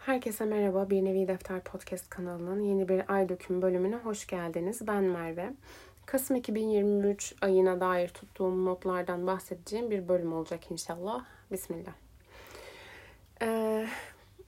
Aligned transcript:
Herkese 0.00 0.44
merhaba. 0.44 0.90
Bir 0.90 1.04
Nevi 1.04 1.28
Defter 1.28 1.60
Podcast 1.60 2.10
kanalının 2.10 2.60
yeni 2.60 2.88
bir 2.88 3.14
ay 3.14 3.28
döküm 3.28 3.62
bölümüne 3.62 3.96
hoş 3.96 4.26
geldiniz. 4.26 4.86
Ben 4.86 5.04
Merve. 5.04 5.52
Kasım 6.06 6.36
2023 6.36 7.34
ayına 7.40 7.80
dair 7.80 8.08
tuttuğum 8.08 8.64
notlardan 8.64 9.26
bahsedeceğim 9.26 9.90
bir 9.90 10.08
bölüm 10.08 10.32
olacak 10.32 10.70
inşallah. 10.70 11.24
Bismillah. 11.52 11.92
Ee, 13.42 13.86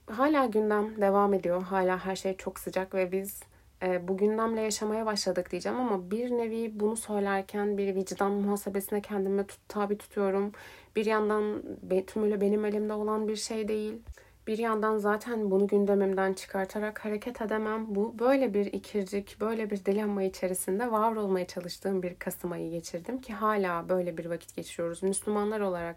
hala 0.07 0.45
gündem 0.45 1.01
devam 1.01 1.33
ediyor. 1.33 1.61
Hala 1.61 2.05
her 2.05 2.15
şey 2.15 2.37
çok 2.37 2.59
sıcak 2.59 2.95
ve 2.95 3.11
biz 3.11 3.43
e, 3.83 4.07
bu 4.07 4.17
gündemle 4.17 4.61
yaşamaya 4.61 5.05
başladık 5.05 5.51
diyeceğim 5.51 5.79
ama 5.79 6.11
bir 6.11 6.31
nevi 6.31 6.79
bunu 6.79 6.95
söylerken 6.95 7.77
bir 7.77 7.95
vicdan 7.95 8.31
muhasebesine 8.31 9.01
kendimi 9.01 9.47
tut, 9.47 9.59
tabi 9.67 9.97
tutuyorum. 9.97 10.51
Bir 10.95 11.05
yandan 11.05 11.63
tümüyle 12.07 12.41
benim 12.41 12.65
elimde 12.65 12.93
olan 12.93 13.27
bir 13.27 13.35
şey 13.35 13.67
değil. 13.67 14.01
Bir 14.47 14.57
yandan 14.57 14.97
zaten 14.97 15.51
bunu 15.51 15.67
gündemimden 15.67 16.33
çıkartarak 16.33 17.05
hareket 17.05 17.41
edemem. 17.41 17.95
Bu 17.95 18.19
böyle 18.19 18.53
bir 18.53 18.65
ikircik, 18.65 19.41
böyle 19.41 19.69
bir 19.69 19.85
dilemma 19.85 20.23
içerisinde 20.23 20.91
var 20.91 21.15
olmaya 21.15 21.47
çalıştığım 21.47 22.03
bir 22.03 22.15
Kasım 22.15 22.51
ayı 22.51 22.71
geçirdim 22.71 23.21
ki 23.21 23.33
hala 23.33 23.89
böyle 23.89 24.17
bir 24.17 24.25
vakit 24.25 24.55
geçiriyoruz. 24.55 25.03
Müslümanlar 25.03 25.59
olarak, 25.59 25.95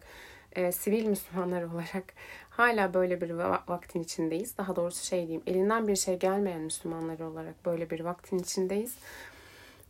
e, 0.53 0.73
sivil 0.73 1.07
Müslümanlar 1.07 1.63
olarak 1.73 2.05
hala 2.51 2.95
böyle 2.95 3.21
bir 3.21 3.31
vaktin 3.69 4.03
içindeyiz. 4.03 4.59
Daha 4.59 4.77
doğrusu 4.77 5.07
şey 5.07 5.21
diyeyim, 5.21 5.43
elinden 5.47 5.89
bir 5.89 5.97
şey 5.97 6.19
gelmeyen 6.19 6.61
Müslümanlar 6.61 7.21
olarak 7.21 7.67
böyle 7.67 7.91
bir 7.91 8.01
vaktin 8.01 8.39
içindeyiz. 8.39 8.97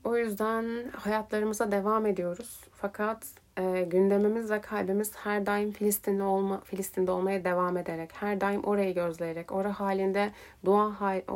O 0.05 0.17
yüzden 0.17 0.91
hayatlarımıza 0.97 1.73
devam 1.73 2.07
ediyoruz. 2.07 2.61
Fakat 2.73 3.27
e, 3.59 3.83
gündemimiz 3.91 4.51
ve 4.51 4.61
kalbimiz 4.61 5.13
her 5.17 5.47
daim 5.47 5.73
Filistinli 5.73 6.23
olma, 6.23 6.61
Filistin'de 6.61 7.11
olmaya 7.11 7.45
devam 7.45 7.77
ederek, 7.77 8.11
her 8.15 8.41
daim 8.41 8.65
orayı 8.65 8.95
gözleyerek, 8.95 9.53
ora 9.53 9.81
halinde 9.81 10.31
dua 10.65 10.93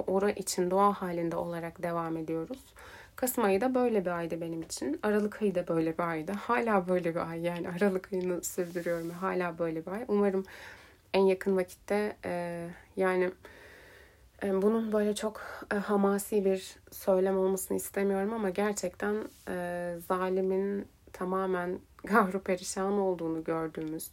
ora 0.07 0.31
için 0.31 0.71
dua 0.71 0.93
halinde 0.93 1.37
olarak 1.37 1.83
devam 1.83 2.17
ediyoruz. 2.17 2.59
Kasım 3.17 3.45
ayı 3.45 3.61
da 3.61 3.75
böyle 3.75 4.05
bir 4.05 4.11
aydı 4.11 4.41
benim 4.41 4.63
için. 4.63 5.01
Aralık 5.03 5.43
ayı 5.43 5.55
da 5.55 5.69
böyle 5.69 5.99
bir 5.99 6.03
aydı. 6.03 6.33
Hala 6.33 6.89
böyle 6.89 7.15
bir 7.15 7.31
ay 7.31 7.41
yani 7.41 7.69
Aralık 7.69 8.13
ayını 8.13 8.45
sürdürüyorum. 8.45 9.11
Hala 9.11 9.59
böyle 9.59 9.87
bir 9.87 9.91
ay. 9.91 10.05
Umarım 10.09 10.45
en 11.15 11.21
yakın 11.21 11.57
vakitte 11.57 12.17
e, 12.25 12.67
yani 12.97 13.31
e, 14.43 14.63
bunun 14.63 14.93
böyle 14.93 15.15
çok 15.15 15.41
e, 15.73 15.77
hamasi 15.77 16.45
bir 16.45 16.77
söylem 16.91 17.39
olmasını 17.39 17.77
istemiyorum 17.77 18.33
ama 18.33 18.51
gerçekten 18.51 19.17
e, 19.49 19.95
zalimin 20.09 20.87
tamamen 21.13 21.79
gavru 22.05 22.41
perişan 22.41 22.93
olduğunu 22.93 23.45
gördüğümüz 23.45 24.11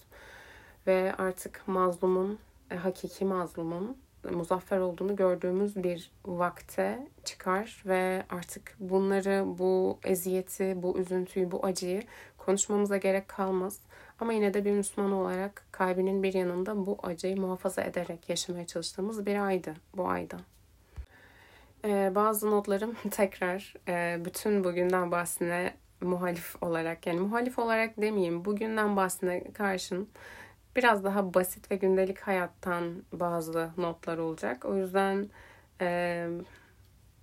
ve 0.87 1.13
artık 1.17 1.67
mazlumun, 1.67 2.39
e, 2.71 2.75
hakiki 2.75 3.25
mazlumun 3.25 3.97
muzaffer 4.31 4.77
olduğunu 4.77 5.15
gördüğümüz 5.15 5.83
bir 5.83 6.11
vakte 6.25 7.07
çıkar 7.23 7.83
ve 7.85 8.23
artık 8.29 8.75
bunları, 8.79 9.43
bu 9.47 9.99
eziyeti, 10.03 10.83
bu 10.83 10.97
üzüntüyü, 10.97 11.51
bu 11.51 11.65
acıyı 11.65 12.01
konuşmamıza 12.37 12.97
gerek 12.97 13.27
kalmaz. 13.27 13.79
Ama 14.19 14.33
yine 14.33 14.53
de 14.53 14.65
bir 14.65 14.71
Müslüman 14.71 15.11
olarak 15.11 15.63
kalbinin 15.71 16.23
bir 16.23 16.33
yanında 16.33 16.85
bu 16.85 16.97
acıyı 17.03 17.41
muhafaza 17.41 17.81
ederek 17.81 18.29
yaşamaya 18.29 18.67
çalıştığımız 18.67 19.25
bir 19.25 19.45
aydı 19.45 19.73
bu 19.97 20.09
ayda. 20.09 20.37
Ee, 21.85 22.11
bazı 22.15 22.51
notlarım 22.51 22.95
tekrar 23.11 23.73
e, 23.87 24.25
bütün 24.25 24.63
bugünden 24.63 25.11
bahsine 25.11 25.73
muhalif 26.01 26.63
olarak 26.63 27.07
yani 27.07 27.19
muhalif 27.19 27.59
olarak 27.59 28.01
demeyeyim 28.01 28.45
bugünden 28.45 28.95
bahsine 28.95 29.43
karşın 29.53 30.09
biraz 30.77 31.03
daha 31.03 31.33
basit 31.33 31.71
ve 31.71 31.75
gündelik 31.75 32.19
hayattan 32.19 33.03
bazı 33.13 33.69
notlar 33.77 34.17
olacak. 34.17 34.65
O 34.65 34.75
yüzden 34.75 35.29
e, 35.81 36.27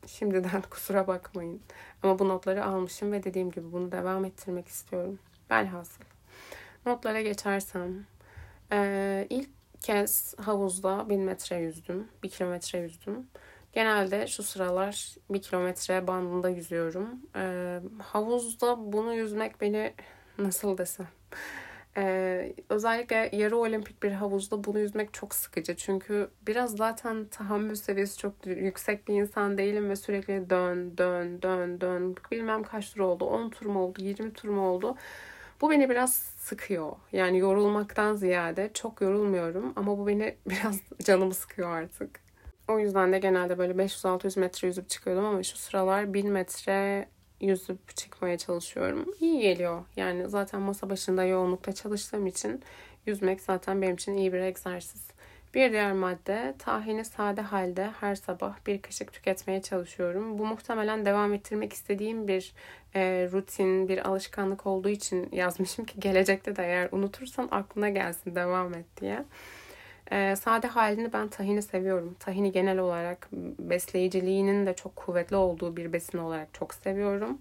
şimdiden 0.06 0.62
kusura 0.70 1.06
bakmayın. 1.06 1.60
Ama 2.02 2.18
bu 2.18 2.28
notları 2.28 2.64
almışım 2.64 3.12
ve 3.12 3.24
dediğim 3.24 3.50
gibi 3.50 3.72
bunu 3.72 3.92
devam 3.92 4.24
ettirmek 4.24 4.68
istiyorum. 4.68 5.18
Belhasıl. 5.50 6.04
Notlara 6.86 7.20
geçersem 7.20 8.06
e, 8.72 9.26
ilk 9.30 9.50
kez 9.80 10.34
havuzda 10.38 11.08
bin 11.08 11.20
metre 11.20 11.56
yüzdüm. 11.56 12.08
Bir 12.22 12.28
kilometre 12.28 12.78
yüzdüm. 12.78 13.26
Genelde 13.74 14.26
şu 14.26 14.42
sıralar 14.42 15.14
bir 15.30 15.42
kilometre 15.42 16.06
bandında 16.06 16.48
yüzüyorum. 16.48 17.08
Ee, 17.36 17.80
havuzda 18.02 18.92
bunu 18.92 19.14
yüzmek 19.14 19.60
beni 19.60 19.94
nasıl 20.38 20.78
desem. 20.78 21.08
Ee, 21.96 22.54
özellikle 22.68 23.30
yarı 23.32 23.56
olimpik 23.56 24.02
bir 24.02 24.12
havuzda 24.12 24.64
bunu 24.64 24.78
yüzmek 24.78 25.14
çok 25.14 25.34
sıkıcı. 25.34 25.76
Çünkü 25.76 26.30
biraz 26.46 26.76
zaten 26.76 27.24
tahammül 27.24 27.74
seviyesi 27.74 28.18
çok 28.18 28.46
yüksek 28.46 29.08
bir 29.08 29.14
insan 29.14 29.58
değilim 29.58 29.90
ve 29.90 29.96
sürekli 29.96 30.50
dön, 30.50 30.98
dön, 30.98 31.42
dön, 31.42 31.80
dön. 31.80 32.16
Bilmem 32.32 32.62
kaç 32.62 32.92
tur 32.92 33.00
oldu. 33.00 33.24
10 33.24 33.50
tur 33.50 33.66
mu 33.66 33.80
oldu, 33.80 34.02
20 34.02 34.32
tur 34.32 34.48
mu 34.48 34.68
oldu. 34.68 34.96
Bu 35.60 35.70
beni 35.70 35.90
biraz 35.90 36.14
sıkıyor. 36.14 36.92
Yani 37.12 37.38
yorulmaktan 37.38 38.16
ziyade 38.16 38.70
çok 38.74 39.00
yorulmuyorum 39.00 39.72
ama 39.76 39.98
bu 39.98 40.06
beni 40.06 40.36
biraz 40.46 40.80
canımı 41.04 41.34
sıkıyor 41.34 41.70
artık. 41.70 42.23
O 42.68 42.78
yüzden 42.78 43.12
de 43.12 43.18
genelde 43.18 43.58
böyle 43.58 43.72
500-600 43.72 44.40
metre 44.40 44.68
yüzüp 44.68 44.88
çıkıyordum 44.88 45.24
ama 45.24 45.42
şu 45.42 45.56
sıralar 45.56 46.14
1000 46.14 46.30
metre 46.30 47.08
yüzüp 47.40 47.96
çıkmaya 47.96 48.38
çalışıyorum. 48.38 49.14
İyi 49.20 49.40
geliyor. 49.40 49.84
Yani 49.96 50.28
zaten 50.28 50.60
masa 50.60 50.90
başında 50.90 51.24
yoğunlukta 51.24 51.72
çalıştığım 51.72 52.26
için 52.26 52.62
yüzmek 53.06 53.40
zaten 53.40 53.82
benim 53.82 53.94
için 53.94 54.14
iyi 54.14 54.32
bir 54.32 54.38
egzersiz. 54.40 55.14
Bir 55.54 55.72
diğer 55.72 55.92
madde 55.92 56.54
tahini 56.58 57.04
sade 57.04 57.40
halde 57.40 57.90
her 58.00 58.14
sabah 58.14 58.56
bir 58.66 58.82
kaşık 58.82 59.12
tüketmeye 59.12 59.62
çalışıyorum. 59.62 60.38
Bu 60.38 60.46
muhtemelen 60.46 61.04
devam 61.04 61.32
ettirmek 61.32 61.72
istediğim 61.72 62.28
bir 62.28 62.52
e, 62.94 63.28
rutin, 63.32 63.88
bir 63.88 64.08
alışkanlık 64.08 64.66
olduğu 64.66 64.88
için 64.88 65.28
yazmışım 65.32 65.84
ki 65.84 66.00
gelecekte 66.00 66.56
de 66.56 66.62
eğer 66.62 66.88
unutursan 66.92 67.48
aklına 67.50 67.88
gelsin 67.88 68.34
devam 68.34 68.74
et 68.74 68.86
diye. 69.00 69.24
E, 70.12 70.36
sade 70.36 70.66
halini 70.66 71.12
ben 71.12 71.28
tahini 71.28 71.62
seviyorum. 71.62 72.16
Tahini 72.20 72.52
genel 72.52 72.78
olarak 72.78 73.28
besleyiciliğinin 73.58 74.66
de 74.66 74.74
çok 74.74 74.96
kuvvetli 74.96 75.36
olduğu 75.36 75.76
bir 75.76 75.92
besin 75.92 76.18
olarak 76.18 76.54
çok 76.54 76.74
seviyorum. 76.74 77.38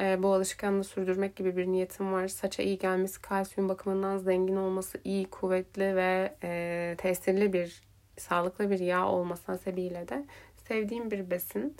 E, 0.00 0.22
bu 0.22 0.34
alışkanlığı 0.34 0.84
sürdürmek 0.84 1.36
gibi 1.36 1.56
bir 1.56 1.66
niyetim 1.66 2.12
var. 2.12 2.28
Saça 2.28 2.62
iyi 2.62 2.78
gelmesi, 2.78 3.22
kalsiyum 3.22 3.68
bakımından 3.68 4.18
zengin 4.18 4.56
olması, 4.56 5.00
iyi, 5.04 5.30
kuvvetli 5.30 5.96
ve 5.96 6.36
e, 6.42 6.94
tesirli 6.98 7.52
bir, 7.52 7.82
sağlıklı 8.18 8.70
bir 8.70 8.78
yağ 8.78 9.08
olması 9.08 9.52
hasebiyle 9.52 10.08
de 10.08 10.26
sevdiğim 10.68 11.10
bir 11.10 11.30
besin. 11.30 11.76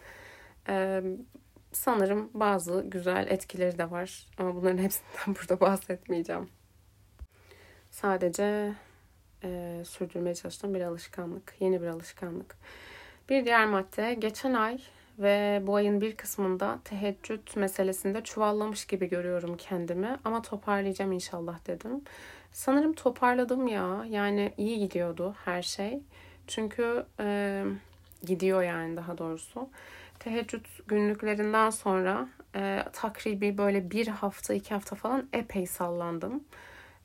E, 0.68 1.02
sanırım 1.72 2.30
bazı 2.34 2.84
güzel 2.86 3.26
etkileri 3.30 3.78
de 3.78 3.90
var. 3.90 4.26
Ama 4.38 4.54
bunların 4.54 4.78
hepsinden 4.78 5.26
burada 5.26 5.60
bahsetmeyeceğim. 5.60 6.48
Sadece 7.90 8.74
e, 9.44 9.82
sürdürmeye 9.84 10.34
çalıştığım 10.34 10.74
bir 10.74 10.80
alışkanlık. 10.80 11.54
Yeni 11.60 11.82
bir 11.82 11.86
alışkanlık. 11.86 12.56
Bir 13.28 13.44
diğer 13.44 13.66
madde 13.66 14.14
geçen 14.14 14.54
ay 14.54 14.78
ve 15.18 15.62
bu 15.66 15.74
ayın 15.74 16.00
bir 16.00 16.16
kısmında 16.16 16.78
teheccüd 16.84 17.56
meselesinde 17.56 18.22
çuvallamış 18.22 18.84
gibi 18.84 19.08
görüyorum 19.08 19.56
kendimi 19.56 20.16
ama 20.24 20.42
toparlayacağım 20.42 21.12
inşallah 21.12 21.66
dedim. 21.66 22.02
Sanırım 22.52 22.92
toparladım 22.92 23.66
ya. 23.66 24.04
Yani 24.08 24.52
iyi 24.56 24.78
gidiyordu 24.78 25.34
her 25.44 25.62
şey. 25.62 26.00
Çünkü 26.46 27.06
e, 27.20 27.64
gidiyor 28.24 28.62
yani 28.62 28.96
daha 28.96 29.18
doğrusu. 29.18 29.68
Teheccüd 30.18 30.66
günlüklerinden 30.86 31.70
sonra 31.70 32.28
e, 32.56 32.84
takribi 32.92 33.58
böyle 33.58 33.90
bir 33.90 34.06
hafta 34.08 34.54
iki 34.54 34.74
hafta 34.74 34.96
falan 34.96 35.28
epey 35.32 35.66
sallandım. 35.66 36.44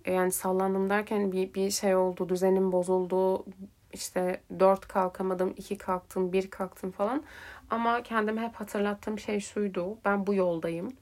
E, 0.05 0.13
yani 0.13 0.31
sallandım 0.31 0.89
derken 0.89 1.31
bir, 1.31 1.53
bir 1.53 1.71
şey 1.71 1.95
oldu, 1.95 2.29
düzenim 2.29 2.71
bozuldu. 2.71 3.45
İşte 3.93 4.41
dört 4.59 4.87
kalkamadım, 4.87 5.53
iki 5.57 5.77
kalktım, 5.77 6.33
bir 6.33 6.49
kalktım 6.49 6.91
falan. 6.91 7.23
Ama 7.69 8.03
kendime 8.03 8.41
hep 8.41 8.55
hatırlattığım 8.55 9.19
şey 9.19 9.39
şuydu. 9.39 9.97
Ben 10.05 10.27
bu 10.27 10.33
yoldayım. 10.33 10.93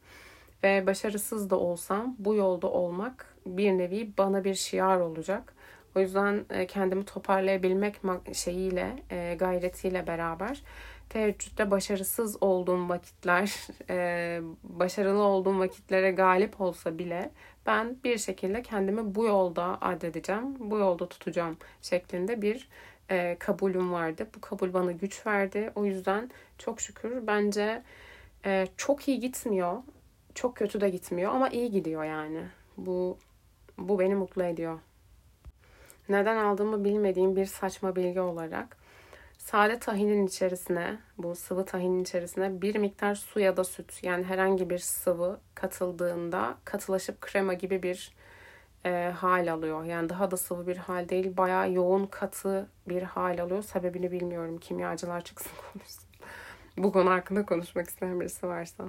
Ve 0.64 0.88
başarısız 0.88 1.50
da 1.50 1.60
olsam 1.60 2.16
bu 2.20 2.36
yolda 2.36 2.68
olmak 2.68 3.36
bir 3.46 3.72
nevi 3.72 4.14
bana 4.18 4.44
bir 4.44 4.56
şiar 4.56 5.00
olacak. 5.00 5.54
O 5.96 6.00
yüzden 6.00 6.46
e, 6.50 6.68
kendimi 6.68 7.06
toparlayabilmek 7.06 7.96
şeyiyle, 8.34 9.04
e, 9.12 9.36
gayretiyle 9.40 10.08
beraber 10.08 10.64
teheccüde 11.10 11.72
başarısız 11.72 12.44
olduğum 12.44 12.90
vakitler, 12.90 13.68
başarılı 14.64 15.24
olduğum 15.24 15.60
vakitlere 15.60 16.12
galip 16.12 16.62
olsa 16.62 16.98
bile 16.98 17.32
ben 17.68 17.98
bir 18.04 18.18
şekilde 18.18 18.62
kendimi 18.62 19.16
bu 19.16 19.26
yolda 19.26 19.78
addedeceğim, 19.82 20.72
bu 20.72 20.78
yolda 20.78 21.10
tutacağım 21.10 21.58
şeklinde 21.82 22.42
bir 22.42 22.70
e, 23.12 23.36
kabulüm 23.40 23.94
vardı. 23.94 24.28
Bu 24.36 24.42
kabul 24.42 24.74
bana 24.74 24.92
güç 24.92 25.28
verdi. 25.28 25.72
O 25.76 25.86
yüzden 25.86 26.30
çok 26.58 26.82
şükür 26.82 27.28
bence 27.28 27.84
e, 28.46 28.68
çok 28.78 29.08
iyi 29.08 29.20
gitmiyor, 29.20 29.84
çok 30.36 30.56
kötü 30.56 30.82
de 30.82 30.90
gitmiyor 30.90 31.32
ama 31.32 31.50
iyi 31.50 31.72
gidiyor 31.72 32.04
yani. 32.04 32.42
Bu 32.78 33.18
bu 33.78 34.00
beni 34.00 34.16
mutlu 34.16 34.44
ediyor. 34.44 34.80
Neden 36.10 36.38
aldığımı 36.38 36.84
bilmediğim 36.86 37.36
bir 37.36 37.46
saçma 37.46 37.96
bilgi 37.96 38.22
olarak 38.22 38.78
sade 39.48 39.80
tahinin 39.80 40.28
içerisine, 40.28 40.98
bu 41.18 41.36
sıvı 41.36 41.66
tahinin 41.66 42.00
içerisine 42.00 42.62
bir 42.62 42.76
miktar 42.76 43.16
su 43.16 43.40
ya 43.40 43.58
da 43.58 43.64
süt 43.64 44.04
yani 44.04 44.24
herhangi 44.24 44.70
bir 44.70 44.78
sıvı 44.78 45.40
katıldığında 45.56 46.58
katılaşıp 46.66 47.22
krema 47.22 47.54
gibi 47.54 47.84
bir 47.84 48.16
e, 48.86 49.14
hal 49.18 49.52
alıyor. 49.52 49.84
Yani 49.84 50.10
daha 50.10 50.32
da 50.32 50.38
sıvı 50.38 50.68
bir 50.68 50.78
hal 50.78 51.10
değil, 51.10 51.38
bayağı 51.38 51.72
yoğun 51.72 52.06
katı 52.06 52.70
bir 52.90 53.02
hal 53.02 53.40
alıyor. 53.40 53.64
Sebebini 53.64 54.12
bilmiyorum. 54.12 54.58
Kimyacılar 54.58 55.22
çıksın 55.22 55.52
konuşsun. 55.74 56.04
bu 56.78 56.92
konu 56.92 57.10
hakkında 57.10 57.46
konuşmak 57.46 57.90
isteyen 57.90 58.20
birisi 58.20 58.48
varsa. 58.48 58.84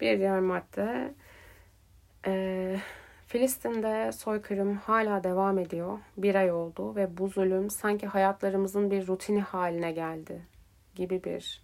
Bir 0.00 0.18
diğer 0.18 0.40
madde 0.40 1.14
e, 2.26 2.76
Filistin'de 3.32 4.12
soykırım 4.12 4.76
hala 4.76 5.24
devam 5.24 5.58
ediyor. 5.58 5.98
Bir 6.16 6.34
ay 6.34 6.52
oldu 6.52 6.96
ve 6.96 7.18
bu 7.18 7.28
zulüm 7.28 7.70
sanki 7.70 8.06
hayatlarımızın 8.06 8.90
bir 8.90 9.06
rutini 9.06 9.40
haline 9.40 9.92
geldi 9.92 10.42
gibi 10.94 11.24
bir 11.24 11.62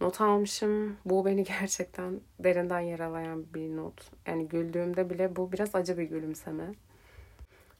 not 0.00 0.20
almışım. 0.20 0.96
Bu 1.04 1.26
beni 1.26 1.44
gerçekten 1.60 2.20
derinden 2.38 2.80
yaralayan 2.80 3.44
bir 3.54 3.76
not. 3.76 4.10
Yani 4.26 4.48
güldüğümde 4.48 5.10
bile 5.10 5.36
bu 5.36 5.52
biraz 5.52 5.74
acı 5.74 5.98
bir 5.98 6.02
gülümseme. 6.02 6.74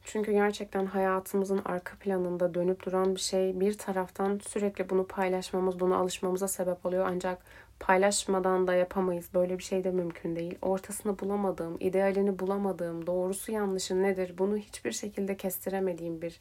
Çünkü 0.04 0.32
gerçekten 0.32 0.86
hayatımızın 0.86 1.62
arka 1.64 1.96
planında 1.96 2.54
dönüp 2.54 2.86
duran 2.86 3.14
bir 3.14 3.20
şey. 3.20 3.60
Bir 3.60 3.78
taraftan 3.78 4.40
sürekli 4.48 4.90
bunu 4.90 5.06
paylaşmamız, 5.06 5.80
buna 5.80 5.96
alışmamıza 5.96 6.48
sebep 6.48 6.86
oluyor. 6.86 7.06
Ancak 7.08 7.38
paylaşmadan 7.80 8.66
da 8.66 8.74
yapamayız. 8.74 9.28
Böyle 9.34 9.58
bir 9.58 9.62
şey 9.62 9.84
de 9.84 9.90
mümkün 9.90 10.36
değil. 10.36 10.58
Ortasını 10.62 11.18
bulamadığım, 11.18 11.76
idealini 11.80 12.38
bulamadığım, 12.38 13.06
doğrusu 13.06 13.52
yanlışı 13.52 14.02
nedir 14.02 14.38
bunu 14.38 14.56
hiçbir 14.56 14.92
şekilde 14.92 15.36
kestiremediğim 15.36 16.22
bir 16.22 16.40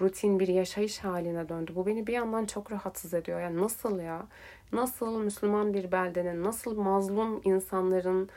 rutin 0.00 0.40
bir 0.40 0.48
yaşayış 0.48 0.98
haline 0.98 1.48
döndü. 1.48 1.72
Bu 1.74 1.86
beni 1.86 2.06
bir 2.06 2.12
yandan 2.12 2.46
çok 2.46 2.72
rahatsız 2.72 3.14
ediyor. 3.14 3.40
Yani 3.40 3.60
nasıl 3.62 4.00
ya? 4.00 4.26
Nasıl 4.72 5.18
Müslüman 5.18 5.74
bir 5.74 5.92
beldenin, 5.92 6.44
nasıl 6.44 6.78
mazlum 6.78 7.40
insanların 7.44 8.28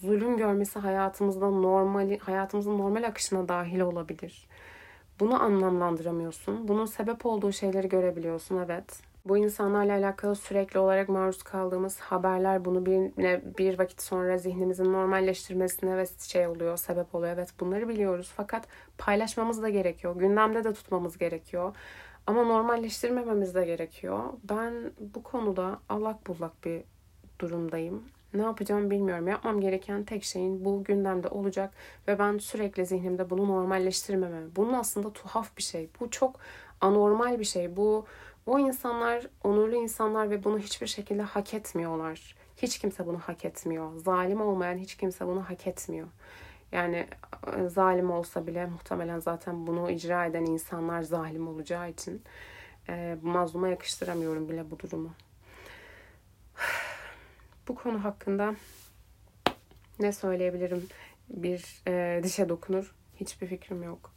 zulüm 0.00 0.36
görmesi 0.36 0.78
hayatımızda 0.78 1.50
normal 1.50 2.18
hayatımızın 2.18 2.78
normal 2.78 3.02
akışına 3.02 3.48
dahil 3.48 3.80
olabilir. 3.80 4.48
Bunu 5.20 5.42
anlamlandıramıyorsun. 5.42 6.68
Bunun 6.68 6.86
sebep 6.86 7.26
olduğu 7.26 7.52
şeyleri 7.52 7.88
görebiliyorsun 7.88 8.56
evet. 8.56 9.00
Bu 9.24 9.38
insanlarla 9.38 9.92
alakalı 9.92 10.36
sürekli 10.36 10.78
olarak 10.78 11.08
maruz 11.08 11.42
kaldığımız 11.42 12.00
haberler 12.00 12.64
bunu 12.64 12.86
bir, 12.86 13.12
bir 13.58 13.78
vakit 13.78 14.02
sonra 14.02 14.38
zihnimizin 14.38 14.92
normalleştirmesine 14.92 15.96
ve 15.96 16.06
şey 16.06 16.46
oluyor, 16.46 16.76
sebep 16.76 17.14
oluyor. 17.14 17.32
Evet 17.32 17.48
bunları 17.60 17.88
biliyoruz 17.88 18.32
fakat 18.36 18.66
paylaşmamız 18.98 19.62
da 19.62 19.68
gerekiyor. 19.68 20.16
Gündemde 20.16 20.64
de 20.64 20.72
tutmamız 20.72 21.18
gerekiyor. 21.18 21.76
Ama 22.26 22.44
normalleştirmememiz 22.44 23.54
de 23.54 23.64
gerekiyor. 23.64 24.20
Ben 24.44 24.74
bu 24.98 25.22
konuda 25.22 25.80
allak 25.88 26.26
bullak 26.26 26.64
bir 26.64 26.82
durumdayım. 27.38 28.04
Ne 28.34 28.42
yapacağımı 28.42 28.90
bilmiyorum. 28.90 29.28
Yapmam 29.28 29.60
gereken 29.60 30.04
tek 30.04 30.24
şeyin 30.24 30.64
bu 30.64 30.84
gündemde 30.84 31.28
olacak 31.28 31.72
ve 32.08 32.18
ben 32.18 32.38
sürekli 32.38 32.86
zihnimde 32.86 33.30
bunu 33.30 33.48
normalleştirmemem. 33.48 34.50
Bunun 34.56 34.72
aslında 34.72 35.12
tuhaf 35.12 35.56
bir 35.56 35.62
şey. 35.62 35.90
Bu 36.00 36.10
çok 36.10 36.40
anormal 36.80 37.38
bir 37.38 37.44
şey. 37.44 37.76
Bu 37.76 38.06
o 38.46 38.58
insanlar 38.58 39.26
onurlu 39.44 39.76
insanlar 39.76 40.30
ve 40.30 40.44
bunu 40.44 40.58
hiçbir 40.58 40.86
şekilde 40.86 41.22
hak 41.22 41.54
etmiyorlar. 41.54 42.36
Hiç 42.56 42.78
kimse 42.78 43.06
bunu 43.06 43.18
hak 43.18 43.44
etmiyor. 43.44 43.96
Zalim 43.96 44.40
olmayan 44.40 44.78
hiç 44.78 44.94
kimse 44.94 45.26
bunu 45.26 45.42
hak 45.48 45.66
etmiyor. 45.66 46.08
Yani 46.72 47.06
e, 47.56 47.68
zalim 47.68 48.10
olsa 48.10 48.46
bile 48.46 48.66
muhtemelen 48.66 49.18
zaten 49.18 49.66
bunu 49.66 49.90
icra 49.90 50.26
eden 50.26 50.44
insanlar 50.44 51.02
zalim 51.02 51.48
olacağı 51.48 51.90
için 51.90 52.22
e, 52.88 53.16
mazluma 53.22 53.68
yakıştıramıyorum 53.68 54.48
bile 54.48 54.70
bu 54.70 54.78
durumu. 54.78 55.10
Bu 57.70 57.74
konu 57.74 58.04
hakkında 58.04 58.54
ne 60.00 60.12
söyleyebilirim? 60.12 60.86
Bir 61.28 61.82
e, 61.88 62.20
dişe 62.22 62.48
dokunur. 62.48 62.94
Hiçbir 63.16 63.46
fikrim 63.46 63.82
yok. 63.82 64.12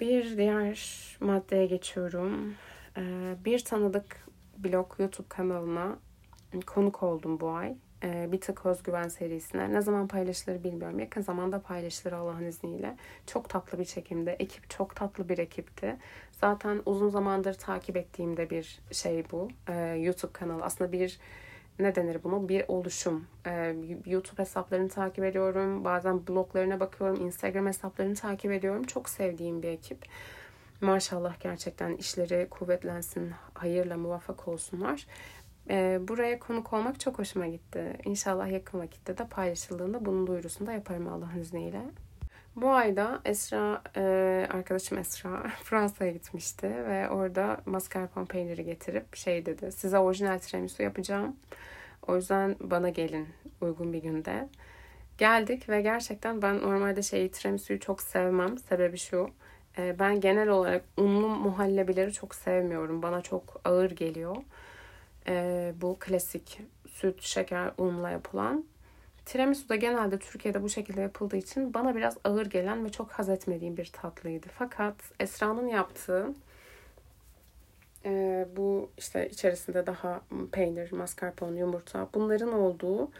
Bir 0.00 0.36
diğer 0.36 1.16
maddeye 1.20 1.66
geçiyorum. 1.66 2.54
E, 2.96 3.34
bir 3.44 3.64
tanıdık 3.64 4.26
blog 4.58 4.94
YouTube 4.98 5.28
kanalına 5.28 5.98
konuk 6.66 7.02
oldum 7.02 7.40
bu 7.40 7.50
ay. 7.50 7.76
E, 8.02 8.32
bir 8.32 8.40
tık 8.40 8.66
özgüven 8.66 9.08
serisine. 9.08 9.72
Ne 9.72 9.80
zaman 9.80 10.08
paylaşılır 10.08 10.64
bilmiyorum. 10.64 10.98
Yakın 10.98 11.22
zamanda 11.22 11.60
paylaşılır 11.60 12.12
Allah'ın 12.12 12.44
izniyle. 12.44 12.96
Çok 13.26 13.48
tatlı 13.48 13.78
bir 13.78 13.84
çekimde. 13.84 14.32
Ekip 14.32 14.70
çok 14.70 14.96
tatlı 14.96 15.28
bir 15.28 15.38
ekipti. 15.38 15.96
Zaten 16.32 16.82
uzun 16.86 17.08
zamandır 17.08 17.54
takip 17.54 17.96
ettiğimde 17.96 18.50
bir 18.50 18.80
şey 18.92 19.24
bu. 19.30 19.48
E, 19.68 19.74
YouTube 19.78 20.32
kanalı. 20.32 20.62
Aslında 20.62 20.92
bir 20.92 21.18
ne 21.78 21.94
denir 21.94 22.24
bunu? 22.24 22.48
Bir 22.48 22.64
oluşum. 22.68 23.26
Ee, 23.46 23.76
YouTube 24.06 24.42
hesaplarını 24.42 24.88
takip 24.88 25.24
ediyorum. 25.24 25.84
Bazen 25.84 26.26
bloglarına 26.26 26.80
bakıyorum. 26.80 27.26
Instagram 27.26 27.66
hesaplarını 27.66 28.14
takip 28.14 28.52
ediyorum. 28.52 28.82
Çok 28.82 29.08
sevdiğim 29.08 29.62
bir 29.62 29.68
ekip. 29.68 30.06
Maşallah 30.80 31.40
gerçekten 31.40 31.96
işleri 31.96 32.46
kuvvetlensin. 32.50 33.32
Hayırla 33.54 33.96
muvaffak 33.96 34.48
olsunlar. 34.48 35.06
Ee, 35.70 36.00
buraya 36.08 36.38
konuk 36.38 36.72
olmak 36.72 37.00
çok 37.00 37.18
hoşuma 37.18 37.46
gitti. 37.46 37.96
İnşallah 38.04 38.50
yakın 38.50 38.78
vakitte 38.78 39.18
de 39.18 39.26
paylaşıldığında 39.26 40.04
bunun 40.04 40.26
duyurusunu 40.26 40.66
da 40.66 40.72
yaparım 40.72 41.08
Allah'ın 41.08 41.40
izniyle. 41.40 41.82
Bu 42.56 42.70
ayda 42.70 43.20
Esra, 43.24 43.82
e, 43.96 44.00
arkadaşım 44.50 44.98
Esra 44.98 45.42
Fransa'ya 45.64 46.12
gitmişti 46.12 46.66
ve 46.66 47.10
orada 47.10 47.60
mascarpone 47.66 48.24
peyniri 48.24 48.64
getirip 48.64 49.16
şey 49.16 49.46
dedi. 49.46 49.72
Size 49.72 49.98
orijinal 49.98 50.38
tiramisu 50.38 50.82
yapacağım. 50.82 51.36
O 52.06 52.16
yüzden 52.16 52.56
bana 52.60 52.88
gelin 52.88 53.28
uygun 53.60 53.92
bir 53.92 54.02
günde. 54.02 54.48
Geldik 55.18 55.68
ve 55.68 55.82
gerçekten 55.82 56.42
ben 56.42 56.62
normalde 56.62 57.02
şey 57.02 57.30
tiramisu'yu 57.30 57.80
çok 57.80 58.02
sevmem. 58.02 58.58
Sebebi 58.58 58.98
şu. 58.98 59.30
E, 59.78 59.98
ben 59.98 60.20
genel 60.20 60.48
olarak 60.48 60.84
unlu 60.96 61.28
muhallebileri 61.28 62.12
çok 62.12 62.34
sevmiyorum. 62.34 63.02
Bana 63.02 63.22
çok 63.22 63.60
ağır 63.64 63.90
geliyor. 63.90 64.36
E, 65.28 65.72
bu 65.80 65.96
klasik 66.00 66.60
süt, 66.88 67.22
şeker, 67.22 67.70
unla 67.78 68.10
yapılan. 68.10 68.64
Tiramisu 69.26 69.68
da 69.68 69.76
genelde 69.76 70.18
Türkiye'de 70.18 70.62
bu 70.62 70.68
şekilde 70.68 71.00
yapıldığı 71.00 71.36
için 71.36 71.74
bana 71.74 71.96
biraz 71.96 72.16
ağır 72.24 72.46
gelen 72.46 72.84
ve 72.84 72.88
çok 72.92 73.12
haz 73.12 73.28
etmediğim 73.28 73.76
bir 73.76 73.86
tatlıydı. 73.86 74.46
Fakat 74.58 74.94
Esra'nın 75.20 75.68
yaptığı 75.68 76.34
e, 78.04 78.46
bu 78.56 78.90
işte 78.98 79.28
içerisinde 79.28 79.86
daha 79.86 80.20
peynir, 80.52 80.92
mascarpone, 80.92 81.58
yumurta 81.58 82.08
bunların 82.14 82.52
olduğu 82.52 83.10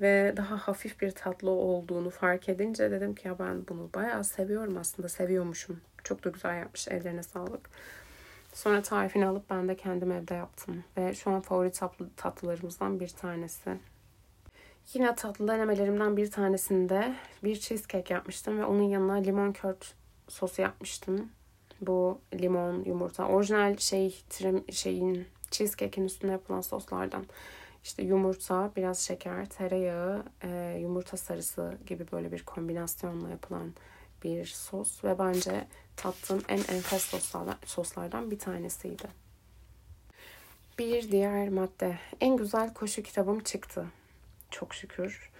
ve 0.00 0.34
daha 0.36 0.56
hafif 0.56 1.00
bir 1.00 1.10
tatlı 1.10 1.50
olduğunu 1.50 2.10
fark 2.10 2.48
edince 2.48 2.90
dedim 2.90 3.14
ki 3.14 3.28
ya 3.28 3.38
ben 3.38 3.68
bunu 3.68 3.90
bayağı 3.94 4.24
seviyorum 4.24 4.76
aslında 4.76 5.08
seviyormuşum. 5.08 5.80
Çok 6.04 6.24
da 6.24 6.30
güzel 6.30 6.58
yapmış 6.58 6.88
ellerine 6.88 7.22
sağlık. 7.22 7.70
Sonra 8.52 8.82
tarifini 8.82 9.26
alıp 9.26 9.50
ben 9.50 9.68
de 9.68 9.76
kendim 9.76 10.12
evde 10.12 10.34
yaptım. 10.34 10.84
Ve 10.96 11.14
şu 11.14 11.30
an 11.30 11.40
favori 11.40 11.72
tatlı, 11.72 12.08
tatlılarımızdan 12.16 13.00
bir 13.00 13.08
tanesi. 13.08 13.70
Yine 14.94 15.14
tatlı 15.14 15.48
denemelerimden 15.48 16.16
bir 16.16 16.30
tanesinde 16.30 17.14
bir 17.44 17.60
cheesecake 17.60 18.14
yapmıştım 18.14 18.58
ve 18.58 18.64
onun 18.64 18.82
yanına 18.82 19.14
limon 19.14 19.52
kört 19.52 19.94
sosu 20.28 20.62
yapmıştım. 20.62 21.30
Bu 21.80 22.20
limon, 22.34 22.84
yumurta, 22.84 23.26
orijinal 23.26 23.76
şey 23.76 24.22
trim, 24.30 24.64
şeyin 24.72 25.26
cheesecake'in 25.50 26.04
üstüne 26.04 26.32
yapılan 26.32 26.60
soslardan. 26.60 27.24
İşte 27.84 28.02
yumurta, 28.02 28.70
biraz 28.76 28.98
şeker, 28.98 29.48
tereyağı, 29.48 30.24
e, 30.42 30.78
yumurta 30.80 31.16
sarısı 31.16 31.78
gibi 31.86 32.06
böyle 32.12 32.32
bir 32.32 32.42
kombinasyonla 32.44 33.30
yapılan 33.30 33.72
bir 34.24 34.46
sos 34.46 35.04
ve 35.04 35.18
bence 35.18 35.66
tattığım 35.96 36.42
en 36.48 36.58
enfes 36.58 37.02
soslardan, 37.02 37.56
soslardan 37.66 38.30
bir 38.30 38.38
tanesiydi. 38.38 39.08
Bir 40.78 41.10
diğer 41.10 41.48
madde. 41.48 41.98
En 42.20 42.36
güzel 42.36 42.74
koşu 42.74 43.02
kitabım 43.02 43.40
çıktı 43.40 43.86
çok 44.52 44.74
şükür. 44.74 45.30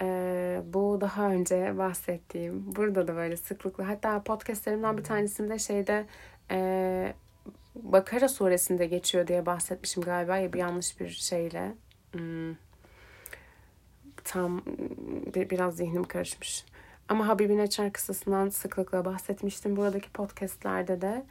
Ee, 0.00 0.62
bu 0.64 0.98
daha 1.00 1.30
önce 1.30 1.78
bahsettiğim, 1.78 2.76
burada 2.76 3.08
da 3.08 3.16
böyle 3.16 3.36
sıklıkla 3.36 3.88
hatta 3.88 4.22
podcastlerimden 4.22 4.98
bir 4.98 5.04
tanesinde 5.04 5.58
şeyde 5.58 6.06
e, 6.50 7.14
Bakara 7.82 8.28
suresinde 8.28 8.86
geçiyor 8.86 9.26
diye 9.26 9.46
bahsetmişim 9.46 10.02
galiba 10.02 10.36
ya 10.36 10.52
bir 10.52 10.58
yanlış 10.58 11.00
bir 11.00 11.08
şeyle. 11.08 11.74
Hmm, 12.12 12.54
tam 14.24 14.62
bir, 15.34 15.50
biraz 15.50 15.76
zihnim 15.76 16.04
karışmış. 16.04 16.64
Ama 17.08 17.28
Habibi 17.28 17.56
Neçer 17.56 17.92
kıssasından 17.92 18.48
sıklıkla 18.48 19.04
bahsetmiştim 19.04 19.76
buradaki 19.76 20.10
podcastlerde 20.10 21.00
de. 21.00 21.24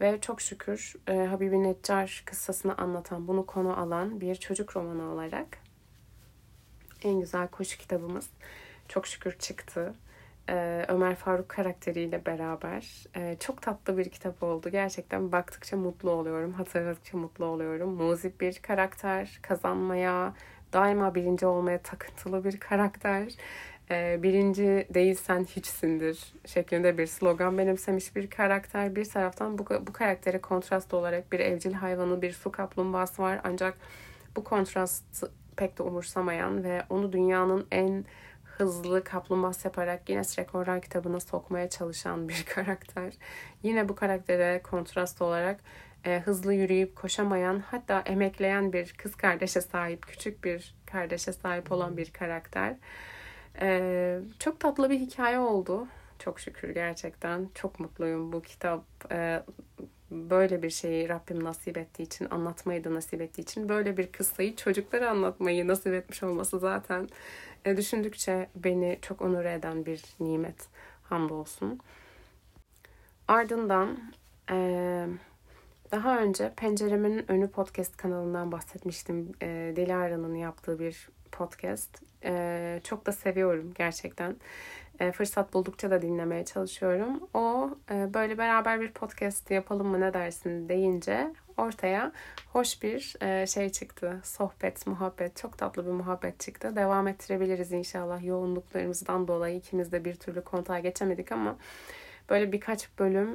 Ve 0.00 0.20
çok 0.20 0.40
şükür 0.40 0.94
e, 1.08 1.16
Habibi 1.16 1.62
Neçer 1.62 2.22
kıssasını 2.26 2.78
anlatan, 2.78 3.28
bunu 3.28 3.46
konu 3.46 3.80
alan 3.80 4.20
bir 4.20 4.34
çocuk 4.34 4.76
romanı 4.76 5.12
olarak 5.12 5.58
en 7.02 7.20
güzel 7.20 7.48
koşu 7.48 7.78
kitabımız 7.78 8.30
çok 8.88 9.06
şükür 9.06 9.32
çıktı. 9.38 9.94
e, 10.48 10.84
Ömer 10.88 11.14
Faruk 11.16 11.48
karakteriyle 11.48 12.26
beraber 12.26 13.06
e, 13.16 13.36
çok 13.40 13.62
tatlı 13.62 13.98
bir 13.98 14.08
kitap 14.08 14.42
oldu. 14.42 14.68
Gerçekten 14.70 15.32
baktıkça 15.32 15.76
mutlu 15.76 16.10
oluyorum, 16.10 16.52
hatırladıkça 16.52 17.18
mutlu 17.18 17.44
oluyorum. 17.44 17.90
Muzip 17.94 18.40
bir 18.40 18.58
karakter, 18.58 19.38
kazanmaya, 19.42 20.34
daima 20.72 21.14
birinci 21.14 21.46
olmaya 21.46 21.82
takıntılı 21.82 22.44
bir 22.44 22.60
karakter. 22.60 23.32
E, 23.90 24.22
birinci 24.22 24.86
değilsen 24.94 25.44
hiçsindir 25.44 26.32
şeklinde 26.46 26.98
bir 26.98 27.06
slogan 27.06 27.58
benimsemiş 27.58 28.16
bir 28.16 28.30
karakter. 28.30 28.96
Bir 28.96 29.04
taraftan 29.04 29.58
bu, 29.58 29.64
bu 29.86 29.92
karaktere 29.92 30.40
kontrast 30.40 30.94
olarak 30.94 31.32
bir 31.32 31.40
evcil 31.40 31.72
hayvanı, 31.72 32.22
bir 32.22 32.32
su 32.32 32.52
kaplumbağası 32.52 33.22
var. 33.22 33.40
Ancak 33.44 33.74
bu 34.36 34.44
kontrast 34.44 35.24
pek 35.60 35.78
de 35.78 35.82
umursamayan 35.82 36.64
ve 36.64 36.82
onu 36.90 37.12
dünyanın 37.12 37.66
en 37.70 38.04
hızlı 38.44 39.04
kaplumbağası 39.04 39.68
yaparak 39.68 40.06
Guinness 40.06 40.38
Rekorlar 40.38 40.82
kitabına 40.82 41.20
sokmaya 41.20 41.68
çalışan 41.68 42.28
bir 42.28 42.44
karakter. 42.54 43.12
Yine 43.62 43.88
bu 43.88 43.94
karaktere 43.94 44.62
kontrast 44.62 45.22
olarak 45.22 45.60
e, 46.04 46.20
hızlı 46.20 46.54
yürüyüp 46.54 46.96
koşamayan 46.96 47.62
hatta 47.66 48.00
emekleyen 48.00 48.72
bir 48.72 48.94
kız 48.98 49.14
kardeşe 49.14 49.60
sahip, 49.60 50.06
küçük 50.06 50.44
bir 50.44 50.74
kardeşe 50.86 51.32
sahip 51.32 51.72
olan 51.72 51.96
bir 51.96 52.10
karakter. 52.10 52.76
E, 53.60 54.20
çok 54.38 54.60
tatlı 54.60 54.90
bir 54.90 54.98
hikaye 54.98 55.38
oldu. 55.38 55.86
Çok 56.18 56.40
şükür 56.40 56.68
gerçekten. 56.70 57.48
Çok 57.54 57.80
mutluyum 57.80 58.32
bu 58.32 58.42
kitap 58.42 58.84
e, 59.12 59.42
böyle 60.10 60.62
bir 60.62 60.70
şeyi 60.70 61.08
Rabbim 61.08 61.44
nasip 61.44 61.78
ettiği 61.78 62.02
için, 62.02 62.26
anlatmayı 62.30 62.84
da 62.84 62.94
nasip 62.94 63.20
ettiği 63.20 63.42
için 63.42 63.68
böyle 63.68 63.96
bir 63.96 64.12
kıssayı 64.12 64.56
çocuklara 64.56 65.10
anlatmayı 65.10 65.68
nasip 65.68 65.94
etmiş 65.94 66.22
olması 66.22 66.58
zaten 66.58 67.08
e, 67.64 67.76
düşündükçe 67.76 68.48
beni 68.54 68.98
çok 69.02 69.22
onur 69.22 69.44
eden 69.44 69.86
bir 69.86 70.02
nimet. 70.20 70.68
Hamdolsun. 71.02 71.80
Ardından 73.28 73.98
e, 74.50 74.56
daha 75.92 76.18
önce 76.18 76.52
Penceremin 76.56 77.30
Önü 77.30 77.50
podcast 77.50 77.96
kanalından 77.96 78.52
bahsetmiştim. 78.52 79.32
E, 79.42 79.72
Dilara'nın 79.76 80.34
yaptığı 80.34 80.78
bir 80.78 81.08
podcast. 81.32 82.02
E, 82.24 82.80
çok 82.84 83.06
da 83.06 83.12
seviyorum 83.12 83.72
gerçekten. 83.74 84.36
E, 85.00 85.12
fırsat 85.12 85.54
buldukça 85.54 85.90
da 85.90 86.02
dinlemeye 86.02 86.44
çalışıyorum. 86.44 87.28
O 87.34 87.70
e, 87.90 88.14
böyle 88.14 88.38
beraber 88.38 88.80
bir 88.80 88.92
podcast 88.92 89.50
yapalım 89.50 89.86
mı 89.86 90.00
ne 90.00 90.14
dersin 90.14 90.68
deyince 90.68 91.32
ortaya 91.56 92.12
hoş 92.52 92.82
bir 92.82 93.16
e, 93.22 93.46
şey 93.46 93.68
çıktı. 93.68 94.20
Sohbet, 94.24 94.86
muhabbet, 94.86 95.36
çok 95.36 95.58
tatlı 95.58 95.86
bir 95.86 95.90
muhabbet 95.90 96.40
çıktı. 96.40 96.76
Devam 96.76 97.08
ettirebiliriz 97.08 97.72
inşallah. 97.72 98.24
Yoğunluklarımızdan 98.24 99.28
dolayı 99.28 99.56
ikimiz 99.56 99.92
de 99.92 100.04
bir 100.04 100.14
türlü 100.14 100.44
kontağa 100.44 100.78
geçemedik 100.78 101.32
ama 101.32 101.56
böyle 102.30 102.52
birkaç 102.52 102.98
bölüm 102.98 103.34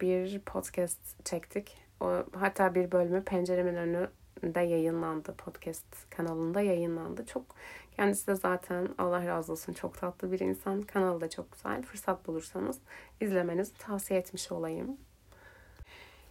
bir 0.00 0.38
podcast 0.38 1.24
çektik. 1.24 1.78
O, 2.00 2.12
hatta 2.38 2.74
bir 2.74 2.92
bölümü 2.92 3.24
penceremin 3.24 3.74
önünde 3.74 4.60
yayınlandı. 4.60 5.34
Podcast 5.34 6.10
kanalında 6.10 6.60
yayınlandı. 6.60 7.26
Çok 7.26 7.44
kendisi 8.00 8.26
de 8.26 8.34
zaten 8.34 8.88
Allah 8.98 9.26
razı 9.26 9.52
olsun 9.52 9.72
çok 9.72 9.98
tatlı 9.98 10.32
bir 10.32 10.40
insan. 10.40 10.82
Kanalı 10.82 11.20
da 11.20 11.30
çok 11.30 11.52
güzel. 11.52 11.82
Fırsat 11.82 12.26
bulursanız 12.26 12.78
izlemenizi 13.20 13.78
tavsiye 13.78 14.20
etmiş 14.20 14.52
olayım. 14.52 14.96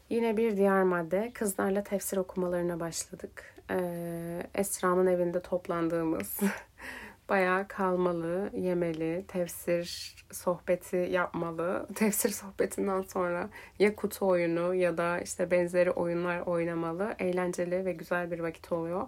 Yine 0.09 0.37
bir 0.37 0.57
diğer 0.57 0.83
madde 0.83 1.31
kızlarla 1.33 1.83
tefsir 1.83 2.17
okumalarına 2.17 2.79
başladık. 2.79 3.55
Ee, 3.71 4.43
Esra'nın 4.55 5.07
evinde 5.07 5.41
toplandığımız 5.41 6.39
bayağı 7.29 7.67
kalmalı, 7.67 8.49
yemeli, 8.53 9.25
tefsir 9.27 10.15
sohbeti 10.31 11.07
yapmalı. 11.11 11.87
Tefsir 11.95 12.29
sohbetinden 12.29 13.01
sonra 13.01 13.49
ya 13.79 13.95
kutu 13.95 14.27
oyunu 14.27 14.75
ya 14.75 14.97
da 14.97 15.19
işte 15.19 15.51
benzeri 15.51 15.91
oyunlar 15.91 16.39
oynamalı. 16.39 17.15
Eğlenceli 17.19 17.85
ve 17.85 17.93
güzel 17.93 18.31
bir 18.31 18.39
vakit 18.39 18.71
oluyor. 18.71 19.07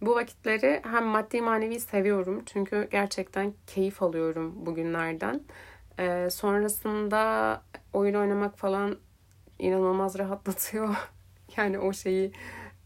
Bu 0.00 0.14
vakitleri 0.14 0.82
hem 0.84 1.04
maddi 1.04 1.42
manevi 1.42 1.80
seviyorum 1.80 2.42
çünkü 2.46 2.88
gerçekten 2.90 3.54
keyif 3.66 4.02
alıyorum 4.02 4.66
bugünlerden. 4.66 5.40
Ee, 5.98 6.28
sonrasında 6.30 7.62
oyun 7.92 8.14
oynamak 8.14 8.58
falan 8.58 8.98
inanılmaz 9.58 10.18
rahatlatıyor. 10.18 10.96
yani 11.56 11.78
o 11.78 11.92
şeyi 11.92 12.32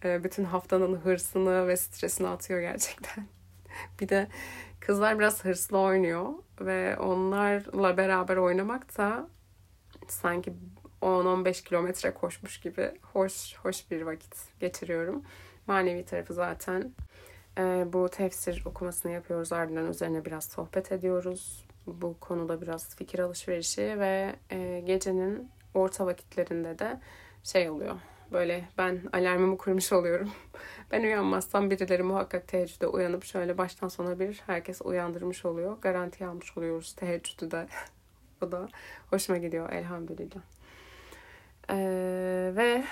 e, 0.04 0.24
bütün 0.24 0.44
haftanın 0.44 0.96
hırsını 0.96 1.68
ve 1.68 1.76
stresini 1.76 2.28
atıyor 2.28 2.60
gerçekten. 2.60 3.26
bir 4.00 4.08
de 4.08 4.28
kızlar 4.80 5.18
biraz 5.18 5.44
hırslı 5.44 5.78
oynuyor 5.78 6.32
ve 6.60 6.96
onlarla 6.98 7.96
beraber 7.96 8.36
oynamak 8.36 8.98
da 8.98 9.28
sanki 10.08 10.52
10-15 11.02 11.64
kilometre 11.64 12.14
koşmuş 12.14 12.60
gibi 12.60 12.92
hoş 13.12 13.56
hoş 13.56 13.90
bir 13.90 14.02
vakit 14.02 14.36
geçiriyorum. 14.60 15.22
Manevi 15.68 16.04
tarafı 16.04 16.34
zaten 16.34 16.92
e, 17.58 17.62
bu 17.92 18.08
tefsir 18.08 18.62
okumasını 18.64 19.12
yapıyoruz. 19.12 19.52
Ardından 19.52 19.90
üzerine 19.90 20.24
biraz 20.24 20.44
sohbet 20.44 20.92
ediyoruz. 20.92 21.64
Bu 21.86 22.16
konuda 22.20 22.62
biraz 22.62 22.96
fikir 22.96 23.18
alışverişi 23.18 24.00
ve 24.00 24.34
e, 24.50 24.82
gecenin 24.86 25.50
orta 25.74 26.06
vakitlerinde 26.06 26.78
de 26.78 27.00
şey 27.44 27.70
oluyor. 27.70 27.96
Böyle 28.32 28.68
ben 28.78 29.00
alarmımı 29.12 29.58
kurmuş 29.58 29.92
oluyorum. 29.92 30.30
ben 30.90 31.02
uyanmazsam 31.02 31.70
birileri 31.70 32.02
muhakkak 32.02 32.48
teheccüde 32.48 32.86
uyanıp 32.86 33.24
şöyle 33.24 33.58
baştan 33.58 33.88
sona 33.88 34.20
bir 34.20 34.42
herkes 34.46 34.80
uyandırmış 34.84 35.44
oluyor. 35.44 35.78
Garanti 35.80 36.26
almış 36.26 36.58
oluyoruz 36.58 36.92
teheccüdü 36.92 37.50
de. 37.50 37.66
o 38.42 38.52
da 38.52 38.68
hoşuma 39.10 39.38
gidiyor 39.38 39.72
elhamdülillah. 39.72 40.40
Ee, 41.70 42.52
ve 42.56 42.84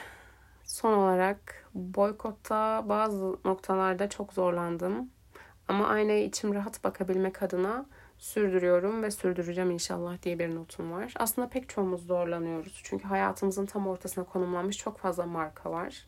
son 0.66 0.92
olarak 0.92 1.68
boykotta 1.74 2.84
bazı 2.88 3.36
noktalarda 3.44 4.08
çok 4.08 4.32
zorlandım. 4.32 5.10
Ama 5.68 5.86
aynaya 5.86 6.24
içim 6.24 6.54
rahat 6.54 6.84
bakabilmek 6.84 7.42
adına 7.42 7.86
sürdürüyorum 8.18 9.02
ve 9.02 9.10
sürdüreceğim 9.10 9.70
inşallah 9.70 10.22
diye 10.22 10.38
bir 10.38 10.54
notum 10.54 10.92
var. 10.92 11.14
Aslında 11.16 11.48
pek 11.48 11.68
çoğumuz 11.68 12.06
zorlanıyoruz. 12.06 12.80
Çünkü 12.84 13.08
hayatımızın 13.08 13.66
tam 13.66 13.86
ortasına 13.86 14.24
konumlanmış 14.24 14.76
çok 14.76 14.98
fazla 14.98 15.26
marka 15.26 15.70
var. 15.70 16.06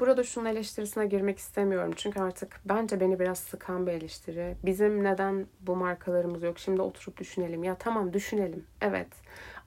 Burada 0.00 0.24
şunun 0.24 0.46
eleştirisine 0.46 1.06
girmek 1.06 1.38
istemiyorum. 1.38 1.92
Çünkü 1.96 2.20
artık 2.20 2.60
bence 2.64 3.00
beni 3.00 3.20
biraz 3.20 3.38
sıkan 3.38 3.86
bir 3.86 3.92
eleştiri. 3.92 4.56
Bizim 4.64 5.04
neden 5.04 5.46
bu 5.60 5.76
markalarımız 5.76 6.42
yok? 6.42 6.58
Şimdi 6.58 6.82
oturup 6.82 7.18
düşünelim. 7.18 7.64
Ya 7.64 7.76
tamam 7.78 8.12
düşünelim. 8.12 8.66
Evet. 8.80 9.08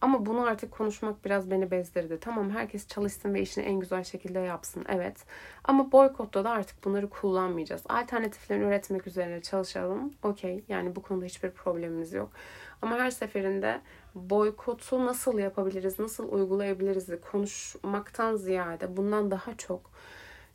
Ama 0.01 0.25
bunu 0.25 0.41
artık 0.41 0.71
konuşmak 0.71 1.25
biraz 1.25 1.51
beni 1.51 1.71
bezdirdi. 1.71 2.17
Tamam 2.21 2.49
herkes 2.49 2.87
çalışsın 2.87 3.33
ve 3.33 3.41
işini 3.41 3.63
en 3.63 3.79
güzel 3.79 4.03
şekilde 4.03 4.39
yapsın. 4.39 4.85
Evet. 4.89 5.25
Ama 5.63 5.91
boykotta 5.91 6.43
da 6.43 6.49
artık 6.49 6.83
bunları 6.83 7.09
kullanmayacağız. 7.09 7.83
Alternatiflerini 7.89 8.65
üretmek 8.65 9.07
üzerine 9.07 9.41
çalışalım. 9.41 10.13
Okey. 10.23 10.63
Yani 10.67 10.95
bu 10.95 11.01
konuda 11.01 11.25
hiçbir 11.25 11.51
problemimiz 11.51 12.13
yok. 12.13 12.31
Ama 12.81 12.97
her 12.97 13.11
seferinde 13.11 13.81
boykotu 14.15 15.05
nasıl 15.05 15.39
yapabiliriz, 15.39 15.99
nasıl 15.99 16.31
uygulayabiliriz 16.31 17.07
konuşmaktan 17.31 18.35
ziyade 18.35 18.97
bundan 18.97 19.31
daha 19.31 19.57
çok 19.57 19.91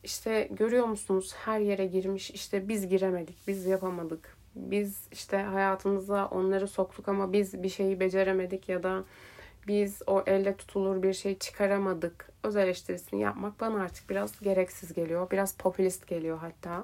işte 0.05 0.49
görüyor 0.51 0.87
musunuz 0.87 1.35
her 1.45 1.61
yere 1.61 1.87
girmiş 1.87 2.31
işte 2.31 2.69
biz 2.69 2.89
giremedik, 2.89 3.37
biz 3.47 3.67
yapamadık. 3.67 4.37
Biz 4.55 5.09
işte 5.13 5.37
hayatımıza 5.37 6.27
onları 6.27 6.69
soktuk 6.69 7.09
ama 7.09 7.33
biz 7.33 7.63
bir 7.63 7.69
şeyi 7.69 8.01
beceremedik 8.01 8.69
ya 8.69 8.83
da 8.83 9.05
biz 9.69 10.03
o 10.07 10.23
elle 10.27 10.57
tutulur 10.57 11.03
bir 11.03 11.13
şey 11.13 11.39
çıkaramadık 11.39 12.29
öz 12.43 12.57
eleştirisini 12.57 13.21
yapmak 13.21 13.61
bana 13.61 13.83
artık 13.83 14.11
biraz 14.11 14.41
gereksiz 14.41 14.93
geliyor. 14.93 15.31
Biraz 15.31 15.57
popülist 15.57 16.07
geliyor 16.07 16.39
hatta. 16.39 16.83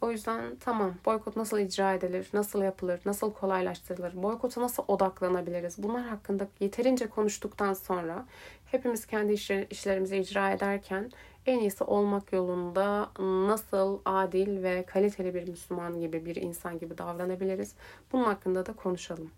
O 0.00 0.10
yüzden 0.10 0.56
tamam 0.60 0.94
boykot 1.04 1.36
nasıl 1.36 1.58
icra 1.58 1.94
edilir, 1.94 2.28
nasıl 2.32 2.62
yapılır, 2.62 3.00
nasıl 3.04 3.32
kolaylaştırılır, 3.32 4.22
boykota 4.22 4.60
nasıl 4.60 4.84
odaklanabiliriz? 4.88 5.82
Bunlar 5.82 6.02
hakkında 6.02 6.48
yeterince 6.60 7.06
konuştuktan 7.06 7.74
sonra 7.74 8.26
hepimiz 8.66 9.06
kendi 9.06 9.32
işlerimizi 9.70 10.16
icra 10.16 10.50
ederken 10.50 11.10
en 11.46 11.58
iyisi 11.58 11.84
olmak 11.84 12.32
yolunda 12.32 13.10
nasıl 13.48 13.98
adil 14.04 14.62
ve 14.62 14.84
kaliteli 14.86 15.34
bir 15.34 15.48
Müslüman 15.48 16.00
gibi 16.00 16.24
bir 16.24 16.36
insan 16.36 16.78
gibi 16.78 16.98
davranabiliriz? 16.98 17.74
Bunun 18.12 18.24
hakkında 18.24 18.66
da 18.66 18.72
konuşalım 18.72 19.30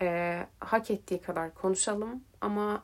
e, 0.00 0.46
hak 0.60 0.90
ettiği 0.90 1.20
kadar 1.20 1.54
konuşalım 1.54 2.24
ama 2.40 2.82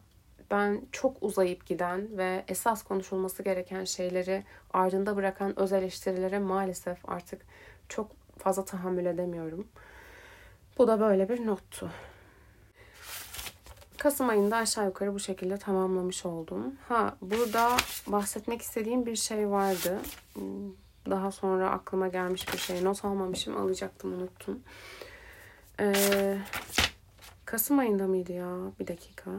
ben 0.50 0.82
çok 0.92 1.16
uzayıp 1.20 1.66
giden 1.66 2.18
ve 2.18 2.44
esas 2.48 2.82
konuşulması 2.82 3.42
gereken 3.42 3.84
şeyleri 3.84 4.44
ardında 4.72 5.16
bırakan 5.16 5.58
öz 5.58 5.72
eleştirilere 5.72 6.38
maalesef 6.38 7.08
artık 7.08 7.42
çok 7.88 8.10
fazla 8.38 8.64
tahammül 8.64 9.06
edemiyorum. 9.06 9.68
Bu 10.78 10.88
da 10.88 11.00
böyle 11.00 11.28
bir 11.28 11.46
nottu. 11.46 11.90
Kasım 13.98 14.28
ayında 14.28 14.56
aşağı 14.56 14.86
yukarı 14.86 15.14
bu 15.14 15.20
şekilde 15.20 15.56
tamamlamış 15.56 16.26
oldum. 16.26 16.74
Ha 16.88 17.16
burada 17.20 17.76
bahsetmek 18.06 18.62
istediğim 18.62 19.06
bir 19.06 19.16
şey 19.16 19.50
vardı. 19.50 19.98
Daha 21.10 21.32
sonra 21.32 21.70
aklıma 21.70 22.08
gelmiş 22.08 22.52
bir 22.52 22.58
şey. 22.58 22.84
Not 22.84 23.04
almamışım 23.04 23.56
alacaktım 23.56 24.12
unuttum. 24.12 24.62
Ee, 25.80 26.38
Kasım 27.50 27.78
ayında 27.78 28.06
mıydı 28.06 28.32
ya? 28.32 28.56
Bir 28.80 28.86
dakika. 28.86 29.30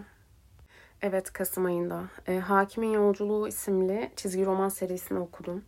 Evet 1.01 1.34
Kasım 1.34 1.65
ayında. 1.65 2.03
E, 2.27 2.39
Hakimin 2.39 2.91
Yolculuğu 2.91 3.48
isimli 3.48 4.12
çizgi 4.15 4.46
roman 4.46 4.70
serisini 4.70 5.20
okudum. 5.20 5.65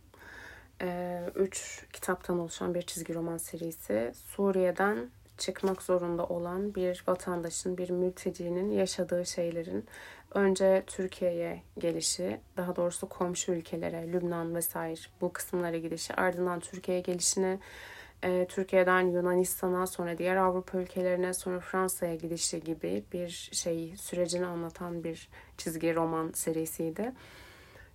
E, 0.82 1.20
üç 1.34 1.86
kitaptan 1.92 2.38
oluşan 2.38 2.74
bir 2.74 2.82
çizgi 2.82 3.14
roman 3.14 3.36
serisi. 3.36 4.12
Suriye'den 4.14 5.10
çıkmak 5.38 5.82
zorunda 5.82 6.26
olan 6.26 6.74
bir 6.74 7.04
vatandaşın, 7.06 7.78
bir 7.78 7.90
mültecinin 7.90 8.70
yaşadığı 8.70 9.26
şeylerin 9.26 9.86
önce 10.34 10.84
Türkiye'ye 10.86 11.62
gelişi, 11.78 12.40
daha 12.56 12.76
doğrusu 12.76 13.08
komşu 13.08 13.52
ülkelere, 13.52 14.12
Lübnan 14.12 14.54
vesaire 14.54 15.00
bu 15.20 15.32
kısımlara 15.32 15.78
gidişi, 15.78 16.14
ardından 16.14 16.60
Türkiye'ye 16.60 17.02
gelişini, 17.02 17.58
e, 18.22 18.46
Türkiye'den 18.48 19.00
Yunanistan'a, 19.00 19.86
sonra 19.86 20.18
diğer 20.18 20.36
Avrupa 20.36 20.78
ülkelerine, 20.78 21.34
sonra 21.34 21.60
Fransa'ya 21.60 22.14
gidişi 22.14 22.60
gibi 22.60 23.04
bir 23.12 23.50
şey 23.52 23.94
sürecini 23.96 24.46
anlatan 24.46 25.04
bir 25.04 25.28
çizgi 25.58 25.94
roman 25.94 26.30
serisiydi. 26.34 27.12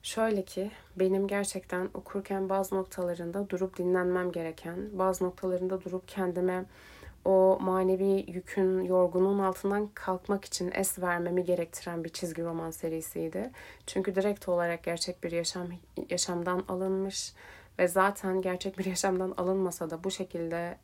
Şöyle 0.03 0.41
ki 0.41 0.71
benim 0.95 1.27
gerçekten 1.27 1.89
okurken 1.93 2.49
bazı 2.49 2.75
noktalarında 2.75 3.49
durup 3.49 3.77
dinlenmem 3.77 4.31
gereken, 4.31 4.77
bazı 4.93 5.25
noktalarında 5.25 5.81
durup 5.81 6.07
kendime 6.07 6.65
o 7.25 7.57
manevi 7.61 8.25
yükün, 8.31 8.81
yorgunluğun 8.83 9.39
altından 9.39 9.87
kalkmak 9.87 10.45
için 10.45 10.71
es 10.73 10.99
vermemi 10.99 11.43
gerektiren 11.43 12.03
bir 12.03 12.09
çizgi 12.09 12.43
roman 12.43 12.71
serisiydi. 12.71 13.51
Çünkü 13.87 14.15
direkt 14.15 14.49
olarak 14.49 14.83
gerçek 14.83 15.23
bir 15.23 15.31
yaşam 15.31 15.67
yaşamdan 16.09 16.63
alınmış 16.67 17.33
ve 17.79 17.87
zaten 17.87 18.41
gerçek 18.41 18.79
bir 18.79 18.85
yaşamdan 18.85 19.33
alınmasa 19.37 19.89
da 19.89 20.03
bu 20.03 20.11
şekilde 20.11 20.77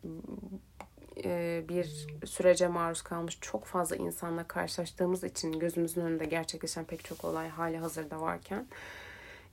e, 1.23 1.63
bir 1.69 2.07
sürece 2.25 2.67
maruz 2.67 3.01
kalmış 3.01 3.37
çok 3.41 3.65
fazla 3.65 3.95
insanla 3.95 4.43
karşılaştığımız 4.43 5.23
için 5.23 5.59
gözümüzün 5.59 6.01
önünde 6.01 6.25
gerçekleşen 6.25 6.85
pek 6.85 7.03
çok 7.03 7.25
olay 7.25 7.49
hali 7.49 7.77
hazırda 7.77 8.21
varken 8.21 8.67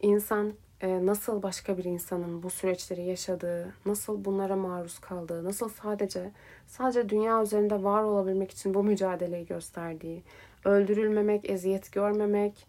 insan 0.00 0.52
e, 0.80 1.06
nasıl 1.06 1.42
başka 1.42 1.78
bir 1.78 1.84
insanın 1.84 2.42
bu 2.42 2.50
süreçleri 2.50 3.02
yaşadığı, 3.02 3.74
nasıl 3.86 4.24
bunlara 4.24 4.56
maruz 4.56 4.98
kaldığı, 4.98 5.44
nasıl 5.44 5.68
sadece 5.68 6.30
sadece 6.66 7.08
dünya 7.08 7.42
üzerinde 7.42 7.82
var 7.82 8.02
olabilmek 8.02 8.50
için 8.50 8.74
bu 8.74 8.82
mücadeleyi 8.82 9.46
gösterdiği, 9.46 10.22
öldürülmemek, 10.64 11.50
eziyet 11.50 11.92
görmemek, 11.92 12.66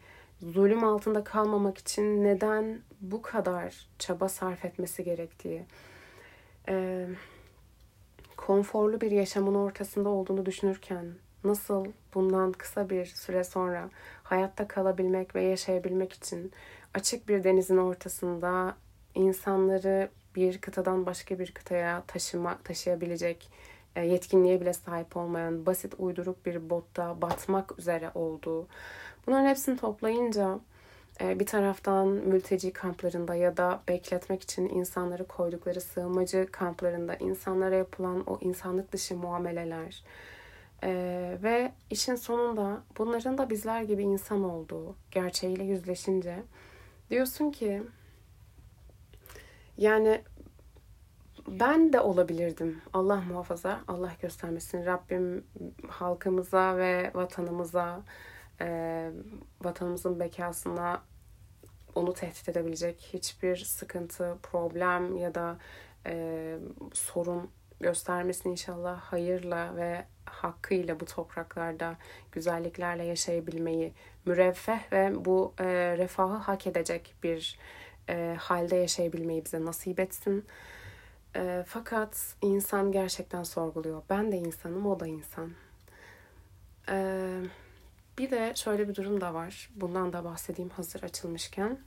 zulüm 0.51 0.83
altında 0.83 1.23
kalmamak 1.23 1.77
için 1.77 2.23
neden 2.23 2.81
bu 3.01 3.21
kadar 3.21 3.87
çaba 3.99 4.29
sarf 4.29 4.65
etmesi 4.65 5.03
gerektiği, 5.03 5.65
e, 6.69 7.07
konforlu 8.37 9.01
bir 9.01 9.11
yaşamın 9.11 9.55
ortasında 9.55 10.09
olduğunu 10.09 10.45
düşünürken 10.45 11.05
nasıl 11.43 11.85
bundan 12.13 12.51
kısa 12.51 12.89
bir 12.89 13.05
süre 13.05 13.43
sonra 13.43 13.89
hayatta 14.23 14.67
kalabilmek 14.67 15.35
ve 15.35 15.43
yaşayabilmek 15.43 16.13
için 16.13 16.51
açık 16.93 17.29
bir 17.29 17.43
denizin 17.43 17.77
ortasında 17.77 18.75
insanları 19.15 20.09
bir 20.35 20.61
kıtadan 20.61 21.05
başka 21.05 21.39
bir 21.39 21.51
kıtaya 21.51 22.03
taşıma, 22.07 22.57
taşıyabilecek 22.63 23.49
e, 23.95 24.05
yetkinliğe 24.05 24.61
bile 24.61 24.73
sahip 24.73 25.17
olmayan 25.17 25.65
basit 25.65 25.93
uyduruk 25.97 26.45
bir 26.45 26.69
botta 26.69 27.21
batmak 27.21 27.79
üzere 27.79 28.11
olduğu. 28.15 28.67
Bunların 29.27 29.45
hepsini 29.45 29.77
toplayınca 29.77 30.59
e, 31.21 31.39
bir 31.39 31.45
taraftan 31.45 32.07
mülteci 32.07 32.73
kamplarında 32.73 33.35
ya 33.35 33.57
da 33.57 33.81
bekletmek 33.87 34.43
için 34.43 34.69
insanları 34.69 35.27
koydukları 35.27 35.81
sığınmacı 35.81 36.47
kamplarında 36.51 37.15
insanlara 37.15 37.75
yapılan 37.75 38.23
o 38.27 38.37
insanlık 38.41 38.91
dışı 38.91 39.15
muameleler 39.15 40.03
ee, 40.83 41.37
ve 41.43 41.71
işin 41.89 42.15
sonunda 42.15 42.83
bunların 42.97 43.37
da 43.37 43.49
bizler 43.49 43.81
gibi 43.81 44.03
insan 44.03 44.43
olduğu 44.43 44.95
gerçeğiyle 45.11 45.63
yüzleşince 45.63 46.43
diyorsun 47.09 47.51
ki 47.51 47.83
yani 49.77 50.21
ben 51.47 51.93
de 51.93 51.99
olabilirdim. 51.99 52.81
Allah 52.93 53.21
muhafaza, 53.21 53.79
Allah 53.87 54.11
göstermesin. 54.21 54.85
Rabbim 54.85 55.43
halkımıza 55.89 56.77
ve 56.77 57.11
vatanımıza, 57.13 58.01
e, 58.61 59.09
vatanımızın 59.61 60.19
bekasına 60.19 61.03
onu 61.95 62.13
tehdit 62.13 62.49
edebilecek 62.49 63.09
hiçbir 63.13 63.55
sıkıntı, 63.55 64.37
problem 64.43 65.17
ya 65.17 65.35
da 65.35 65.57
e, 66.05 66.57
sorun 66.93 67.49
göstermesin 67.79 68.49
inşallah 68.49 68.99
hayırla 68.99 69.75
ve 69.75 70.05
hakkıyla 70.25 70.99
bu 70.99 71.05
topraklarda 71.05 71.95
güzelliklerle 72.31 73.03
yaşayabilmeyi, 73.03 73.93
müreffeh 74.25 74.91
ve 74.91 75.25
bu 75.25 75.53
e, 75.59 75.65
refahı 75.97 76.35
hak 76.35 76.67
edecek 76.67 77.15
bir 77.23 77.59
e, 78.09 78.35
halde 78.39 78.75
yaşayabilmeyi 78.75 79.45
bize 79.45 79.65
nasip 79.65 79.99
etsin. 79.99 80.45
E, 81.35 81.63
fakat 81.67 82.35
insan 82.41 82.91
gerçekten 82.91 83.43
sorguluyor. 83.43 84.01
Ben 84.09 84.31
de 84.31 84.37
insanım, 84.37 84.85
o 84.85 84.99
da 84.99 85.07
insan. 85.07 85.51
E, 86.89 86.95
bir 88.17 88.31
de 88.31 88.53
şöyle 88.55 88.89
bir 88.89 88.95
durum 88.95 89.21
da 89.21 89.33
var. 89.33 89.69
Bundan 89.75 90.13
da 90.13 90.23
bahsedeyim 90.23 90.69
hazır 90.69 91.03
açılmışken. 91.03 91.77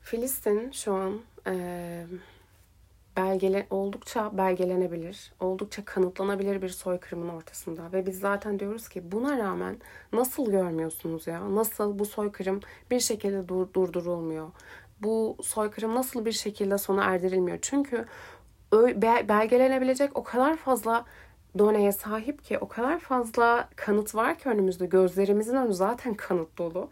Filistin 0.00 0.70
şu 0.70 0.94
an 0.94 1.20
e, 1.46 2.06
belgele 3.16 3.66
oldukça 3.70 4.38
belgelenebilir, 4.38 5.32
oldukça 5.40 5.84
kanıtlanabilir 5.84 6.62
bir 6.62 6.68
soykırımın 6.68 7.28
ortasında 7.28 7.92
ve 7.92 8.06
biz 8.06 8.20
zaten 8.20 8.58
diyoruz 8.58 8.88
ki 8.88 9.12
buna 9.12 9.38
rağmen 9.38 9.76
nasıl 10.12 10.50
görmüyorsunuz 10.50 11.26
ya? 11.26 11.54
Nasıl 11.54 11.98
bu 11.98 12.04
soykırım 12.04 12.60
bir 12.90 13.00
şekilde 13.00 13.48
dur 13.48 13.72
durdurulmuyor? 13.74 14.50
Bu 15.00 15.36
soykırım 15.42 15.94
nasıl 15.94 16.24
bir 16.24 16.32
şekilde 16.32 16.78
sona 16.78 17.04
erdirilmiyor? 17.04 17.58
Çünkü 17.62 18.04
belgelenebilecek 19.28 20.18
o 20.18 20.22
kadar 20.24 20.56
fazla 20.56 21.04
doneye 21.58 21.92
sahip 21.92 22.44
ki 22.44 22.58
o 22.58 22.68
kadar 22.68 22.98
fazla 22.98 23.68
kanıt 23.76 24.14
var 24.14 24.38
ki 24.38 24.48
önümüzde. 24.48 24.86
Gözlerimizin 24.86 25.56
önü 25.56 25.74
zaten 25.74 26.14
kanıt 26.14 26.58
dolu. 26.58 26.88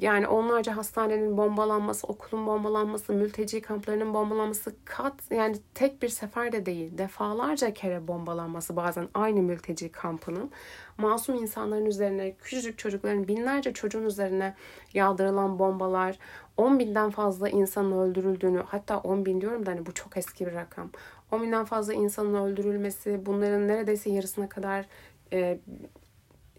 Yani 0.00 0.28
onlarca 0.28 0.76
hastanenin 0.76 1.36
bombalanması, 1.36 2.06
okulun 2.06 2.46
bombalanması, 2.46 3.12
mülteci 3.12 3.60
kamplarının 3.60 4.14
bombalanması 4.14 4.74
kat 4.84 5.14
yani 5.30 5.56
tek 5.74 6.02
bir 6.02 6.08
seferde 6.08 6.66
değil 6.66 6.98
defalarca 6.98 7.74
kere 7.74 8.08
bombalanması 8.08 8.76
bazen 8.76 9.08
aynı 9.14 9.42
mülteci 9.42 9.92
kampının. 9.92 10.50
Masum 10.98 11.34
insanların 11.34 11.86
üzerine 11.86 12.34
küçücük 12.34 12.78
çocukların 12.78 13.28
binlerce 13.28 13.72
çocuğun 13.72 14.04
üzerine 14.04 14.54
yağdırılan 14.94 15.58
bombalar 15.58 16.18
10 16.56 16.78
binden 16.78 17.10
fazla 17.10 17.48
insanın 17.48 17.98
öldürüldüğünü 17.98 18.62
hatta 18.66 18.98
10 18.98 19.26
bin 19.26 19.40
diyorum 19.40 19.66
da 19.66 19.70
hani 19.70 19.86
bu 19.86 19.94
çok 19.94 20.16
eski 20.16 20.46
bir 20.46 20.54
rakam 20.54 20.90
10 21.32 21.42
binden 21.42 21.64
fazla 21.64 21.94
insanın 21.94 22.34
öldürülmesi 22.34 23.26
bunların 23.26 23.68
neredeyse 23.68 24.10
yarısına 24.10 24.48
kadar 24.48 24.86
e, 25.32 25.58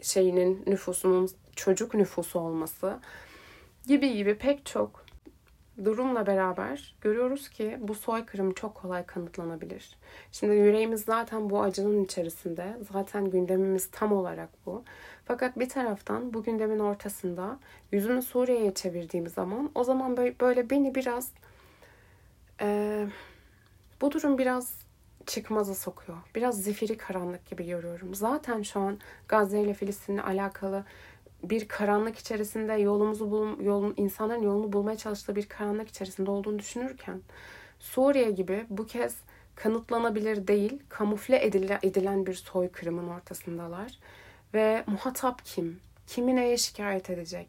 şeyinin 0.01 0.63
nüfusunun 0.67 1.29
çocuk 1.55 1.93
nüfusu 1.93 2.39
olması 2.39 2.99
gibi 3.87 4.13
gibi 4.13 4.37
pek 4.37 4.65
çok 4.65 5.05
durumla 5.85 6.27
beraber 6.27 6.95
görüyoruz 7.01 7.49
ki 7.49 7.77
bu 7.81 7.95
soykırım 7.95 8.53
çok 8.53 8.75
kolay 8.75 9.05
kanıtlanabilir. 9.05 9.97
Şimdi 10.31 10.55
yüreğimiz 10.55 11.01
zaten 11.01 11.49
bu 11.49 11.61
acının 11.61 12.03
içerisinde. 12.03 12.77
Zaten 12.91 13.29
gündemimiz 13.29 13.89
tam 13.91 14.13
olarak 14.13 14.49
bu. 14.65 14.83
Fakat 15.25 15.59
bir 15.59 15.69
taraftan 15.69 16.33
bu 16.33 16.43
gündemin 16.43 16.79
ortasında 16.79 17.59
yüzünü 17.91 18.21
Suriye'ye 18.21 18.73
çevirdiğim 18.73 19.27
zaman 19.27 19.71
o 19.75 19.83
zaman 19.83 20.17
böyle 20.17 20.69
beni 20.69 20.95
biraz 20.95 21.31
e, 22.61 23.07
bu 24.01 24.11
durum 24.11 24.37
biraz 24.37 24.73
çıkmaza 25.25 25.75
sokuyor. 25.75 26.17
Biraz 26.35 26.63
zifiri 26.63 26.97
karanlık 26.97 27.49
gibi 27.49 27.65
görüyorum. 27.65 28.15
Zaten 28.15 28.61
şu 28.61 28.79
an 28.79 28.99
Gazze 29.27 29.61
ile 29.61 29.73
Filistin'le 29.73 30.17
alakalı 30.17 30.85
bir 31.43 31.67
karanlık 31.67 32.17
içerisinde 32.17 32.73
yolumuzu 32.73 33.31
bul 33.31 33.59
yolun 33.59 33.93
insanların 33.97 34.41
yolunu 34.41 34.73
bulmaya 34.73 34.97
çalıştığı 34.97 35.35
bir 35.35 35.49
karanlık 35.49 35.89
içerisinde 35.89 36.31
olduğunu 36.31 36.59
düşünürken 36.59 37.21
Suriye 37.79 38.31
gibi 38.31 38.65
bu 38.69 38.85
kez 38.85 39.15
kanıtlanabilir 39.55 40.47
değil, 40.47 40.79
kamufle 40.89 41.45
edilen 41.83 42.25
bir 42.25 42.33
soykırımın 42.33 43.07
ortasındalar. 43.07 43.99
Ve 44.53 44.83
muhatap 44.87 45.45
kim? 45.45 45.79
Kimi 46.07 46.35
neye 46.35 46.57
şikayet 46.57 47.09
edecek? 47.09 47.47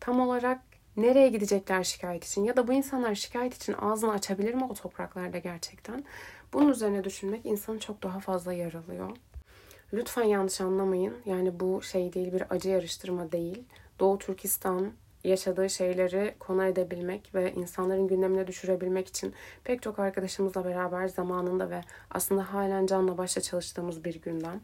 Tam 0.00 0.20
olarak 0.20 0.60
nereye 0.98 1.28
gidecekler 1.28 1.84
şikayet 1.84 2.24
için? 2.24 2.44
Ya 2.44 2.56
da 2.56 2.68
bu 2.68 2.72
insanlar 2.72 3.14
şikayet 3.14 3.54
için 3.54 3.72
ağzını 3.72 4.12
açabilir 4.12 4.54
mi 4.54 4.64
o 4.70 4.74
topraklarda 4.74 5.38
gerçekten? 5.38 6.04
Bunun 6.52 6.70
üzerine 6.70 7.04
düşünmek 7.04 7.46
insanı 7.46 7.78
çok 7.78 8.02
daha 8.02 8.20
fazla 8.20 8.52
yaralıyor. 8.52 9.10
Lütfen 9.92 10.22
yanlış 10.22 10.60
anlamayın. 10.60 11.14
Yani 11.26 11.60
bu 11.60 11.82
şey 11.82 12.12
değil 12.12 12.32
bir 12.32 12.42
acı 12.50 12.68
yarıştırma 12.68 13.32
değil. 13.32 13.64
Doğu 14.00 14.18
Türkistan 14.18 14.92
yaşadığı 15.24 15.70
şeyleri 15.70 16.34
konu 16.38 16.64
edebilmek 16.64 17.34
ve 17.34 17.52
insanların 17.52 18.08
gündemine 18.08 18.46
düşürebilmek 18.46 19.08
için 19.08 19.34
pek 19.64 19.82
çok 19.82 19.98
arkadaşımızla 19.98 20.64
beraber 20.64 21.08
zamanında 21.08 21.70
ve 21.70 21.80
aslında 22.10 22.54
halen 22.54 22.86
canla 22.86 23.18
başla 23.18 23.42
çalıştığımız 23.42 24.04
bir 24.04 24.20
gündem. 24.20 24.60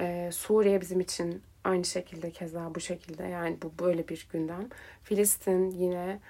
Ee, 0.00 0.30
Suriye 0.32 0.80
bizim 0.80 1.00
için 1.00 1.42
aynı 1.64 1.84
şekilde 1.84 2.30
keza 2.30 2.74
bu 2.74 2.80
şekilde 2.80 3.22
yani 3.22 3.58
bu 3.62 3.84
böyle 3.84 4.08
bir 4.08 4.28
gündem. 4.32 4.68
Filistin 5.02 5.70
yine 5.70 6.20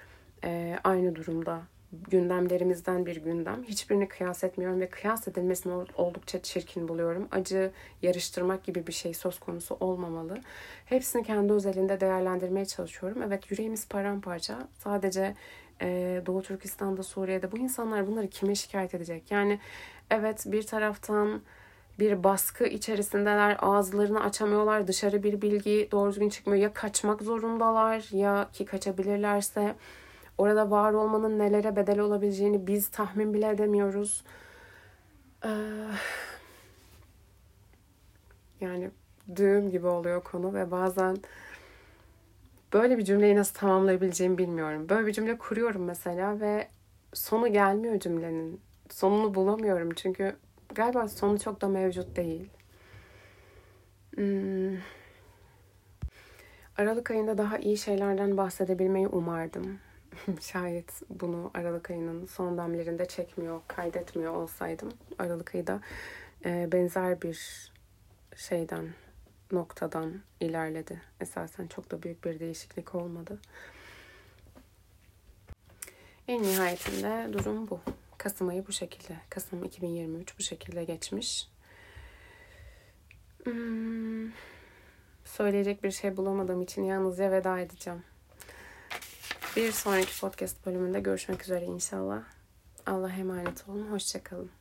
e, 0.43 0.79
aynı 0.83 1.15
durumda 1.15 1.61
gündemlerimizden 1.91 3.05
bir 3.05 3.15
gündem. 3.15 3.63
Hiçbirini 3.63 4.07
kıyas 4.07 4.43
etmiyorum 4.43 4.79
ve 4.79 4.89
kıyas 4.89 5.27
edilmesini 5.27 5.73
oldukça 5.95 6.41
çirkin 6.41 6.87
buluyorum. 6.87 7.27
Acı 7.31 7.71
yarıştırmak 8.01 8.63
gibi 8.63 8.87
bir 8.87 8.93
şey 8.93 9.13
söz 9.13 9.39
konusu 9.39 9.77
olmamalı. 9.79 10.41
Hepsini 10.85 11.23
kendi 11.23 11.53
özelinde 11.53 11.99
değerlendirmeye 11.99 12.65
çalışıyorum. 12.65 13.21
Evet 13.21 13.51
yüreğimiz 13.51 13.87
paramparça. 13.87 14.67
Sadece 14.77 15.35
e, 15.81 16.21
Doğu 16.25 16.41
Türkistan'da, 16.41 17.03
Suriye'de 17.03 17.51
bu 17.51 17.57
insanlar 17.57 18.07
bunları 18.07 18.27
kime 18.27 18.55
şikayet 18.55 18.95
edecek? 18.95 19.31
Yani 19.31 19.59
evet 20.09 20.43
bir 20.45 20.63
taraftan 20.63 21.41
bir 21.99 22.23
baskı 22.23 22.65
içerisindeler. 22.65 23.57
Ağızlarını 23.59 24.23
açamıyorlar. 24.23 24.87
Dışarı 24.87 25.23
bir 25.23 25.41
bilgi 25.41 25.89
doğru 25.91 26.11
düzgün 26.11 26.29
çıkmıyor. 26.29 26.63
Ya 26.63 26.73
kaçmak 26.73 27.21
zorundalar 27.21 28.07
ya 28.11 28.49
ki 28.53 28.65
kaçabilirlerse 28.65 29.75
orada 30.37 30.71
var 30.71 30.93
olmanın 30.93 31.39
nelere 31.39 31.75
bedel 31.75 31.99
olabileceğini 31.99 32.67
biz 32.67 32.87
tahmin 32.87 33.33
bile 33.33 33.49
edemiyoruz. 33.49 34.23
Ee, 35.45 35.49
yani 38.61 38.91
düğüm 39.35 39.69
gibi 39.69 39.87
oluyor 39.87 40.23
konu 40.23 40.53
ve 40.53 40.71
bazen 40.71 41.17
böyle 42.73 42.97
bir 42.97 43.05
cümleyi 43.05 43.35
nasıl 43.35 43.53
tamamlayabileceğimi 43.53 44.37
bilmiyorum. 44.37 44.89
Böyle 44.89 45.07
bir 45.07 45.13
cümle 45.13 45.37
kuruyorum 45.37 45.83
mesela 45.83 46.39
ve 46.39 46.67
sonu 47.13 47.47
gelmiyor 47.47 47.99
cümlenin. 47.99 48.61
Sonunu 48.89 49.35
bulamıyorum 49.35 49.89
çünkü 49.95 50.35
galiba 50.75 51.07
sonu 51.07 51.39
çok 51.39 51.61
da 51.61 51.67
mevcut 51.67 52.15
değil. 52.15 52.49
Hmm. 54.15 54.77
Aralık 56.77 57.11
ayında 57.11 57.37
daha 57.37 57.57
iyi 57.57 57.77
şeylerden 57.77 58.37
bahsedebilmeyi 58.37 59.07
umardım. 59.07 59.79
Şayet 60.41 61.01
bunu 61.09 61.51
Aralık 61.53 61.91
ayının 61.91 62.25
son 62.25 62.57
demlerinde 62.57 63.05
çekmiyor, 63.05 63.61
kaydetmiyor 63.67 64.33
olsaydım 64.33 64.89
Aralık 65.19 65.55
ayı 65.55 65.67
da 65.67 65.81
e, 66.45 66.69
benzer 66.71 67.21
bir 67.21 67.71
şeyden, 68.35 68.89
noktadan 69.51 70.13
ilerledi. 70.39 71.01
Esasen 71.21 71.67
çok 71.67 71.91
da 71.91 72.03
büyük 72.03 72.25
bir 72.25 72.39
değişiklik 72.39 72.95
olmadı. 72.95 73.39
En 76.27 76.43
nihayetinde 76.43 77.33
durum 77.33 77.69
bu. 77.69 77.79
Kasım 78.19 78.47
ayı 78.47 78.67
bu 78.67 78.71
şekilde. 78.71 79.17
Kasım 79.29 79.63
2023 79.63 80.39
bu 80.39 80.43
şekilde 80.43 80.83
geçmiş. 80.83 81.49
Hmm, 83.43 84.31
söyleyecek 85.25 85.83
bir 85.83 85.91
şey 85.91 86.17
bulamadığım 86.17 86.61
için 86.61 86.83
yalnızca 86.83 87.31
veda 87.31 87.59
edeceğim. 87.59 88.03
Bir 89.55 89.71
sonraki 89.71 90.19
podcast 90.19 90.65
bölümünde 90.65 90.99
görüşmek 90.99 91.43
üzere 91.43 91.65
inşallah. 91.65 92.23
Allah'a 92.85 93.11
emanet 93.11 93.69
olun. 93.69 93.91
Hoşçakalın. 93.91 94.58